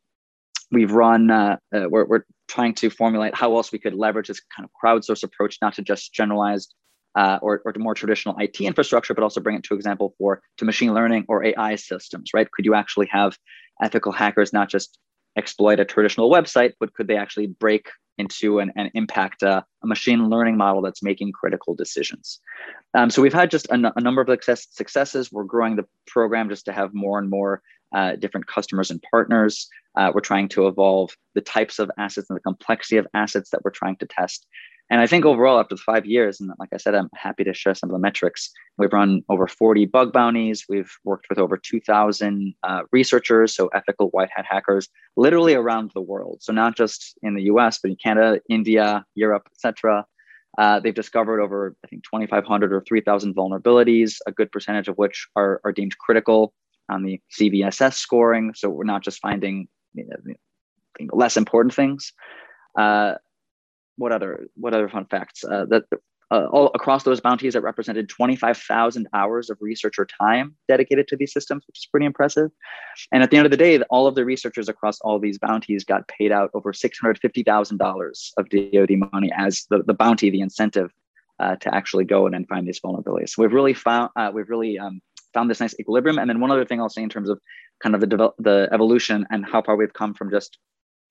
we've 0.72 0.92
run, 0.92 1.30
uh, 1.30 1.58
uh, 1.76 1.88
we're, 1.90 2.06
we're 2.06 2.24
trying 2.48 2.74
to 2.76 2.90
formulate 2.90 3.36
how 3.36 3.56
else 3.56 3.72
we 3.72 3.80
could 3.80 3.94
leverage 3.94 4.30
this 4.30 4.42
kind 4.56 4.66
of 4.66 4.72
crowdsource 4.84 5.24
approach, 5.24 5.58
not 5.62 5.76
to 5.76 5.84
just 5.84 6.14
generalized 6.14 6.74
uh, 7.16 7.40
or, 7.42 7.62
or 7.66 7.74
to 7.74 7.80
more 7.80 7.94
traditional 7.94 8.36
IT 8.40 8.62
infrastructure, 8.62 9.14
but 9.14 9.24
also 9.24 9.42
bring 9.42 9.56
it 9.56 9.64
to 9.64 9.74
example 9.74 10.14
for 10.18 10.42
to 10.58 10.66
machine 10.66 10.94
learning 10.94 11.26
or 11.28 11.44
AI 11.44 11.76
systems, 11.76 12.32
right? 12.34 12.50
Could 12.52 12.66
you 12.66 12.74
actually 12.74 13.08
have 13.12 13.38
ethical 13.82 14.12
hackers 14.12 14.54
not 14.54 14.70
just 14.70 14.98
exploit 15.38 15.80
a 15.80 15.86
traditional 15.86 16.30
website, 16.30 16.74
but 16.80 16.94
could 16.94 17.08
they 17.08 17.18
actually 17.18 17.48
break 17.48 17.90
into 18.18 18.60
and, 18.60 18.72
and 18.76 18.92
impact 18.94 19.42
a, 19.42 19.66
a, 19.84 19.88
machine 19.88 20.30
learning 20.30 20.58
model 20.58 20.82
that's 20.82 21.02
making 21.02 21.32
critical 21.32 21.74
decisions? 21.74 22.40
Um, 22.94 23.10
so 23.10 23.22
we've 23.22 23.34
had 23.34 23.50
just 23.50 23.68
a, 23.68 23.74
n- 23.74 23.92
a 23.96 24.02
number 24.02 24.22
of 24.22 24.28
success, 24.28 24.68
successes. 24.72 25.32
We're 25.32 25.46
growing 25.46 25.78
the 25.78 25.86
program 26.08 26.50
just 26.50 26.66
to 26.66 26.74
have 26.74 26.94
more 26.94 27.18
and 27.20 27.30
more 27.30 27.62
uh, 27.96 28.16
different 28.16 28.48
customers 28.48 28.92
and 28.92 29.02
partners. 29.10 29.68
Uh, 29.98 30.12
we're 30.14 30.22
trying 30.22 30.48
to 30.50 30.68
evolve 30.68 31.16
the 31.36 31.42
types 31.42 31.80
of 31.80 31.92
assets 31.98 32.30
and 32.30 32.38
the 32.38 32.42
complexity 32.42 32.98
of 32.98 33.08
assets 33.14 33.50
that 33.50 33.64
we're 33.64 33.72
trying 33.72 33.98
to 33.98 34.06
test. 34.06 34.46
And 34.92 35.00
I 35.00 35.08
think 35.08 35.24
overall, 35.24 35.58
after 35.58 35.78
five 35.78 36.06
years, 36.06 36.42
and 36.42 36.52
like 36.60 36.68
I 36.74 36.78
said, 36.78 36.96
I'm 36.96 37.08
happy 37.16 37.46
to 37.46 37.54
share 37.54 37.74
some 37.74 37.90
of 37.90 37.94
the 37.94 38.00
metrics. 38.00 38.52
We've 38.78 38.92
run 38.92 39.24
over 39.30 39.48
40 39.48 39.86
bug 39.86 40.12
bounties. 40.12 40.66
We've 40.68 40.92
worked 41.06 41.28
with 41.30 41.40
over 41.40 41.56
2,000 41.56 42.54
uh, 42.64 42.82
researchers, 42.92 43.56
so 43.56 43.68
ethical 43.68 44.10
white 44.10 44.28
hat 44.36 44.46
hackers, 44.46 44.90
literally 45.16 45.54
around 45.54 45.92
the 45.96 46.02
world. 46.02 46.40
So 46.42 46.52
not 46.52 46.76
just 46.76 47.18
in 47.24 47.36
the 47.36 47.44
U.S., 47.44 47.80
but 47.82 47.92
in 47.92 47.96
Canada, 47.96 48.42
India, 48.50 49.06
Europe, 49.16 49.48
etc. 49.54 50.06
Uh, 50.58 50.82
they've 50.82 50.94
discovered 50.94 51.40
over, 51.40 51.74
I 51.86 51.88
think, 51.88 52.04
2,500 52.04 52.74
or 52.74 52.84
3,000 52.86 53.34
vulnerabilities, 53.34 54.18
a 54.28 54.34
good 54.34 54.52
percentage 54.52 54.90
of 54.90 54.98
which 54.98 55.26
are, 55.38 55.62
are 55.64 55.72
deemed 55.72 55.98
critical 56.00 56.54
on 56.90 57.04
the 57.04 57.22
CVSS 57.40 57.94
scoring. 57.94 58.52
So 58.56 58.70
we're 58.70 58.84
not 58.84 59.04
just 59.04 59.22
finding 59.22 59.70
you 59.94 60.06
know, 60.06 61.08
less 61.14 61.38
important 61.38 61.74
things. 61.74 62.12
Uh, 62.78 63.14
what 64.02 64.12
other 64.12 64.48
what 64.56 64.74
other 64.74 64.90
fun 64.90 65.06
facts? 65.06 65.44
Uh, 65.44 65.66
that 65.70 65.84
uh, 66.32 66.46
all 66.46 66.72
across 66.74 67.04
those 67.04 67.20
bounties, 67.20 67.56
it 67.56 67.62
represented 67.62 68.08
25,000 68.08 69.08
hours 69.14 69.50
of 69.50 69.58
researcher 69.60 70.06
time 70.06 70.56
dedicated 70.68 71.08
to 71.10 71.18
these 71.18 71.34
systems, 71.34 71.64
which 71.68 71.80
is 71.80 71.86
pretty 71.92 72.06
impressive. 72.06 72.50
And 73.12 73.22
at 73.22 73.32
the 73.32 73.38
end 73.38 73.46
of 73.46 73.52
the 73.52 73.58
day, 73.58 73.82
all 73.90 74.08
of 74.08 74.16
the 74.16 74.24
researchers 74.24 74.70
across 74.70 75.00
all 75.02 75.20
these 75.20 75.38
bounties 75.38 75.84
got 75.84 76.08
paid 76.08 76.32
out 76.32 76.50
over 76.54 76.72
$650,000 76.72 78.32
of 78.38 78.50
DoD 78.50 79.12
money 79.12 79.30
as 79.36 79.66
the, 79.70 79.84
the 79.84 79.94
bounty, 79.94 80.30
the 80.30 80.40
incentive 80.40 80.92
uh, 81.42 81.58
to 81.58 81.76
actually 81.76 82.06
go 82.06 82.28
in 82.28 82.34
and 82.34 82.48
find 82.48 82.66
these 82.66 82.80
vulnerabilities. 82.80 83.32
So 83.32 83.42
we've 83.42 83.52
really 83.52 83.74
found 83.74 84.10
uh, 84.16 84.32
we've 84.34 84.50
really 84.50 84.80
um, 84.80 85.02
found 85.34 85.50
this 85.50 85.60
nice 85.60 85.78
equilibrium. 85.80 86.18
And 86.18 86.30
then 86.30 86.40
one 86.40 86.52
other 86.52 86.66
thing 86.66 86.80
I'll 86.80 86.90
say 86.90 87.04
in 87.04 87.10
terms 87.10 87.30
of 87.30 87.40
kind 87.84 87.94
of 87.94 88.00
the 88.00 88.08
develop, 88.08 88.36
the 88.40 88.70
evolution 88.72 89.26
and 89.32 89.46
how 89.46 89.62
far 89.62 89.76
we've 89.76 89.94
come 89.94 90.14
from 90.14 90.30
just 90.32 90.60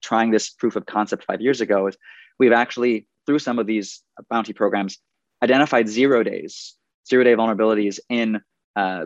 trying 0.01 0.31
this 0.31 0.49
proof 0.49 0.75
of 0.75 0.85
concept 0.85 1.23
five 1.25 1.41
years 1.41 1.61
ago 1.61 1.87
is 1.87 1.97
we've 2.39 2.51
actually, 2.51 3.07
through 3.25 3.39
some 3.39 3.59
of 3.59 3.67
these 3.67 4.01
bounty 4.29 4.53
programs, 4.53 4.97
identified 5.43 5.87
zero 5.87 6.23
days, 6.23 6.75
zero 7.09 7.23
day 7.23 7.35
vulnerabilities 7.35 7.99
in 8.09 8.41
uh, 8.75 9.05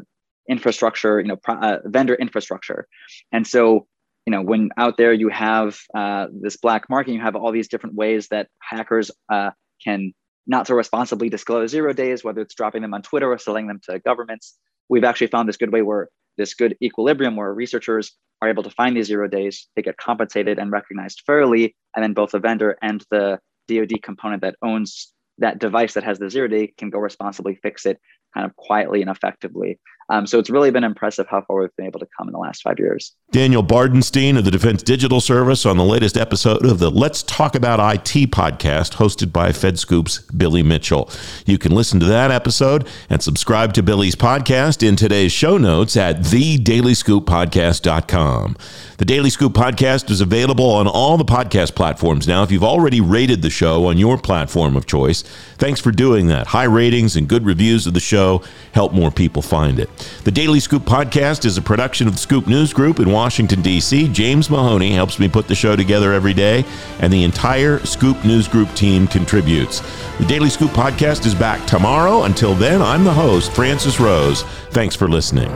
infrastructure, 0.50 1.20
you 1.20 1.28
know, 1.28 1.36
pro- 1.36 1.56
uh, 1.56 1.80
vendor 1.86 2.16
infrastructure. 2.16 2.88
And 3.32 3.46
so, 3.48 3.88
you 4.26 4.32
know, 4.32 4.42
when 4.42 4.70
out 4.78 4.98
there 4.98 5.14
you 5.14 5.30
have 5.30 5.78
uh, 5.94 6.28
this 6.32 6.58
black 6.58 6.90
market, 6.90 7.14
you 7.14 7.22
have 7.22 7.36
all 7.36 7.52
these 7.52 7.68
different 7.68 7.96
ways 7.96 8.28
that 8.30 8.48
hackers 8.60 9.12
uh, 9.32 9.52
can 9.84 10.14
not 10.48 10.68
so 10.68 10.76
responsibly 10.76 11.30
disclose 11.30 11.72
zero 11.72 11.94
days, 11.94 12.24
whether 12.24 12.42
it's 12.42 12.54
dropping 12.54 12.82
them 12.82 12.94
on 12.94 13.02
Twitter 13.02 13.32
or 13.32 13.38
selling 13.38 13.68
them 13.68 13.80
to 13.90 14.00
governments. 14.00 14.58
We've 14.90 15.04
actually 15.04 15.28
found 15.28 15.50
this 15.50 15.58
good 15.58 15.74
way 15.74 15.82
where 15.82 16.10
this 16.38 16.54
good 16.54 16.78
equilibrium 16.82 17.36
where 17.36 17.54
researchers 17.54 18.16
are 18.42 18.50
able 18.50 18.64
to 18.64 18.70
find 18.70 18.96
these 18.96 19.08
zero 19.08 19.28
days, 19.28 19.68
they 19.76 19.82
get 19.82 19.98
compensated 19.98 20.60
and 20.60 20.72
recognized 20.72 21.24
fairly, 21.26 21.76
and 21.96 22.04
then 22.04 22.14
both 22.14 22.32
the 22.32 22.40
vendor 22.40 22.78
and 22.82 23.04
the 23.10 23.40
DoD 23.68 24.02
component 24.04 24.42
that 24.42 24.56
owns 24.62 25.12
that 25.38 25.60
device 25.60 25.94
that 25.94 26.04
has 26.04 26.20
the 26.20 26.30
zero 26.30 26.48
day 26.48 26.74
can 26.78 26.90
go 26.90 27.00
responsibly 27.00 27.56
fix 27.56 27.86
it 27.86 28.00
kind 28.34 28.46
of 28.46 28.56
quietly 28.56 29.02
and 29.02 29.10
effectively. 29.10 29.80
Um, 30.10 30.28
so 30.28 30.38
it's 30.38 30.52
really 30.52 30.70
been 30.72 30.84
impressive 30.84 31.26
how 31.28 31.42
far 31.42 31.62
we've 31.62 31.76
been 31.78 31.88
able 31.88 32.00
to 32.00 32.08
come 32.18 32.28
in 32.28 32.34
the 32.34 32.40
last 32.40 32.62
five 32.62 32.78
years. 32.78 33.16
Daniel 33.32 33.64
Bardenstein 33.64 34.38
of 34.38 34.46
the 34.46 34.52
Defense 34.52 34.84
Digital 34.84 35.20
Service 35.20 35.66
on 35.66 35.78
the 35.78 35.84
latest 35.84 36.16
episode 36.16 36.64
of 36.64 36.78
the 36.80 36.92
Let's 36.92 37.24
Talk 37.24 37.56
About 37.56 37.80
IT 37.80 38.30
podcast 38.32 38.94
hosted 38.96 39.34
by 39.34 39.50
FedScoop's 39.50 40.20
Billy 40.32 40.62
Mitchell. 40.62 41.10
You 41.46 41.58
can 41.58 41.74
listen 41.74 42.00
to 42.02 42.06
that 42.06 42.30
episode 42.30 42.88
and 43.10 43.24
subscribe 43.24 43.74
to 43.74 43.82
Billy's 43.82 44.16
podcast 44.16 44.88
in 44.88 44.96
today's 44.96 45.32
show 45.32 45.58
notes 45.58 45.98
at 45.98 46.18
thedailyscooppodcast.com. 46.18 48.58
The 48.98 49.06
Daily 49.06 49.30
Scoop 49.30 49.54
podcast 49.54 50.10
is 50.10 50.22
available 50.22 50.70
on 50.70 50.88
all 50.88 51.18
the 51.18 51.26
podcast 51.26 51.76
platforms 51.76 52.28
now. 52.28 52.44
If 52.44 52.52
you've 52.52 52.64
already 52.64 53.02
rated 53.02 53.42
the 53.42 53.50
show 53.50 53.88
on 53.88 53.98
your 53.98 54.18
platform 54.18 54.78
of 54.78 54.86
choice, 54.86 55.24
thanks 55.58 55.82
for 55.82 55.92
doing 55.92 56.28
that. 56.28 56.48
High 56.48 56.64
ratings 56.64 57.16
and 57.16 57.28
good 57.28 57.46
reviews 57.46 57.88
of 57.88 57.94
the 57.94 58.00
show 58.00 58.44
help 58.74 58.94
more 58.94 59.12
people 59.12 59.42
find 59.42 59.80
it. 59.80 59.90
The 60.24 60.32
Daily 60.32 60.60
Scoop 60.60 60.84
podcast 60.84 61.46
is 61.46 61.58
a 61.58 61.62
production 61.62 62.08
of 62.08 62.14
the 62.14 62.20
Scoop 62.20 62.48
News 62.48 62.74
Group 62.74 63.00
in 63.00 63.12
Washington, 63.12 63.62
D.C. 63.62 64.08
James 64.10 64.50
Mahoney 64.50 64.92
helps 64.92 65.20
me 65.20 65.30
put 65.30 65.48
the 65.48 65.56
show 65.56 65.76
together 65.76 66.14
every 66.14 66.34
day, 66.34 66.66
and 67.00 67.12
the 67.12 67.24
entire 67.24 67.80
Scoop 67.86 68.24
News 68.26 68.48
Group 68.48 68.74
team 68.74 69.08
contributes. 69.08 69.82
The 70.18 70.26
Daily 70.26 70.50
Scoop 70.50 70.72
podcast 70.72 71.26
is 71.26 71.36
back 71.36 71.66
tomorrow. 71.68 72.24
Until 72.24 72.56
then, 72.56 72.82
I'm 72.82 73.04
the 73.04 73.14
host, 73.14 73.52
Francis 73.54 74.00
Rose. 74.00 74.44
Thanks 74.72 74.96
for 74.96 75.08
listening. 75.08 75.52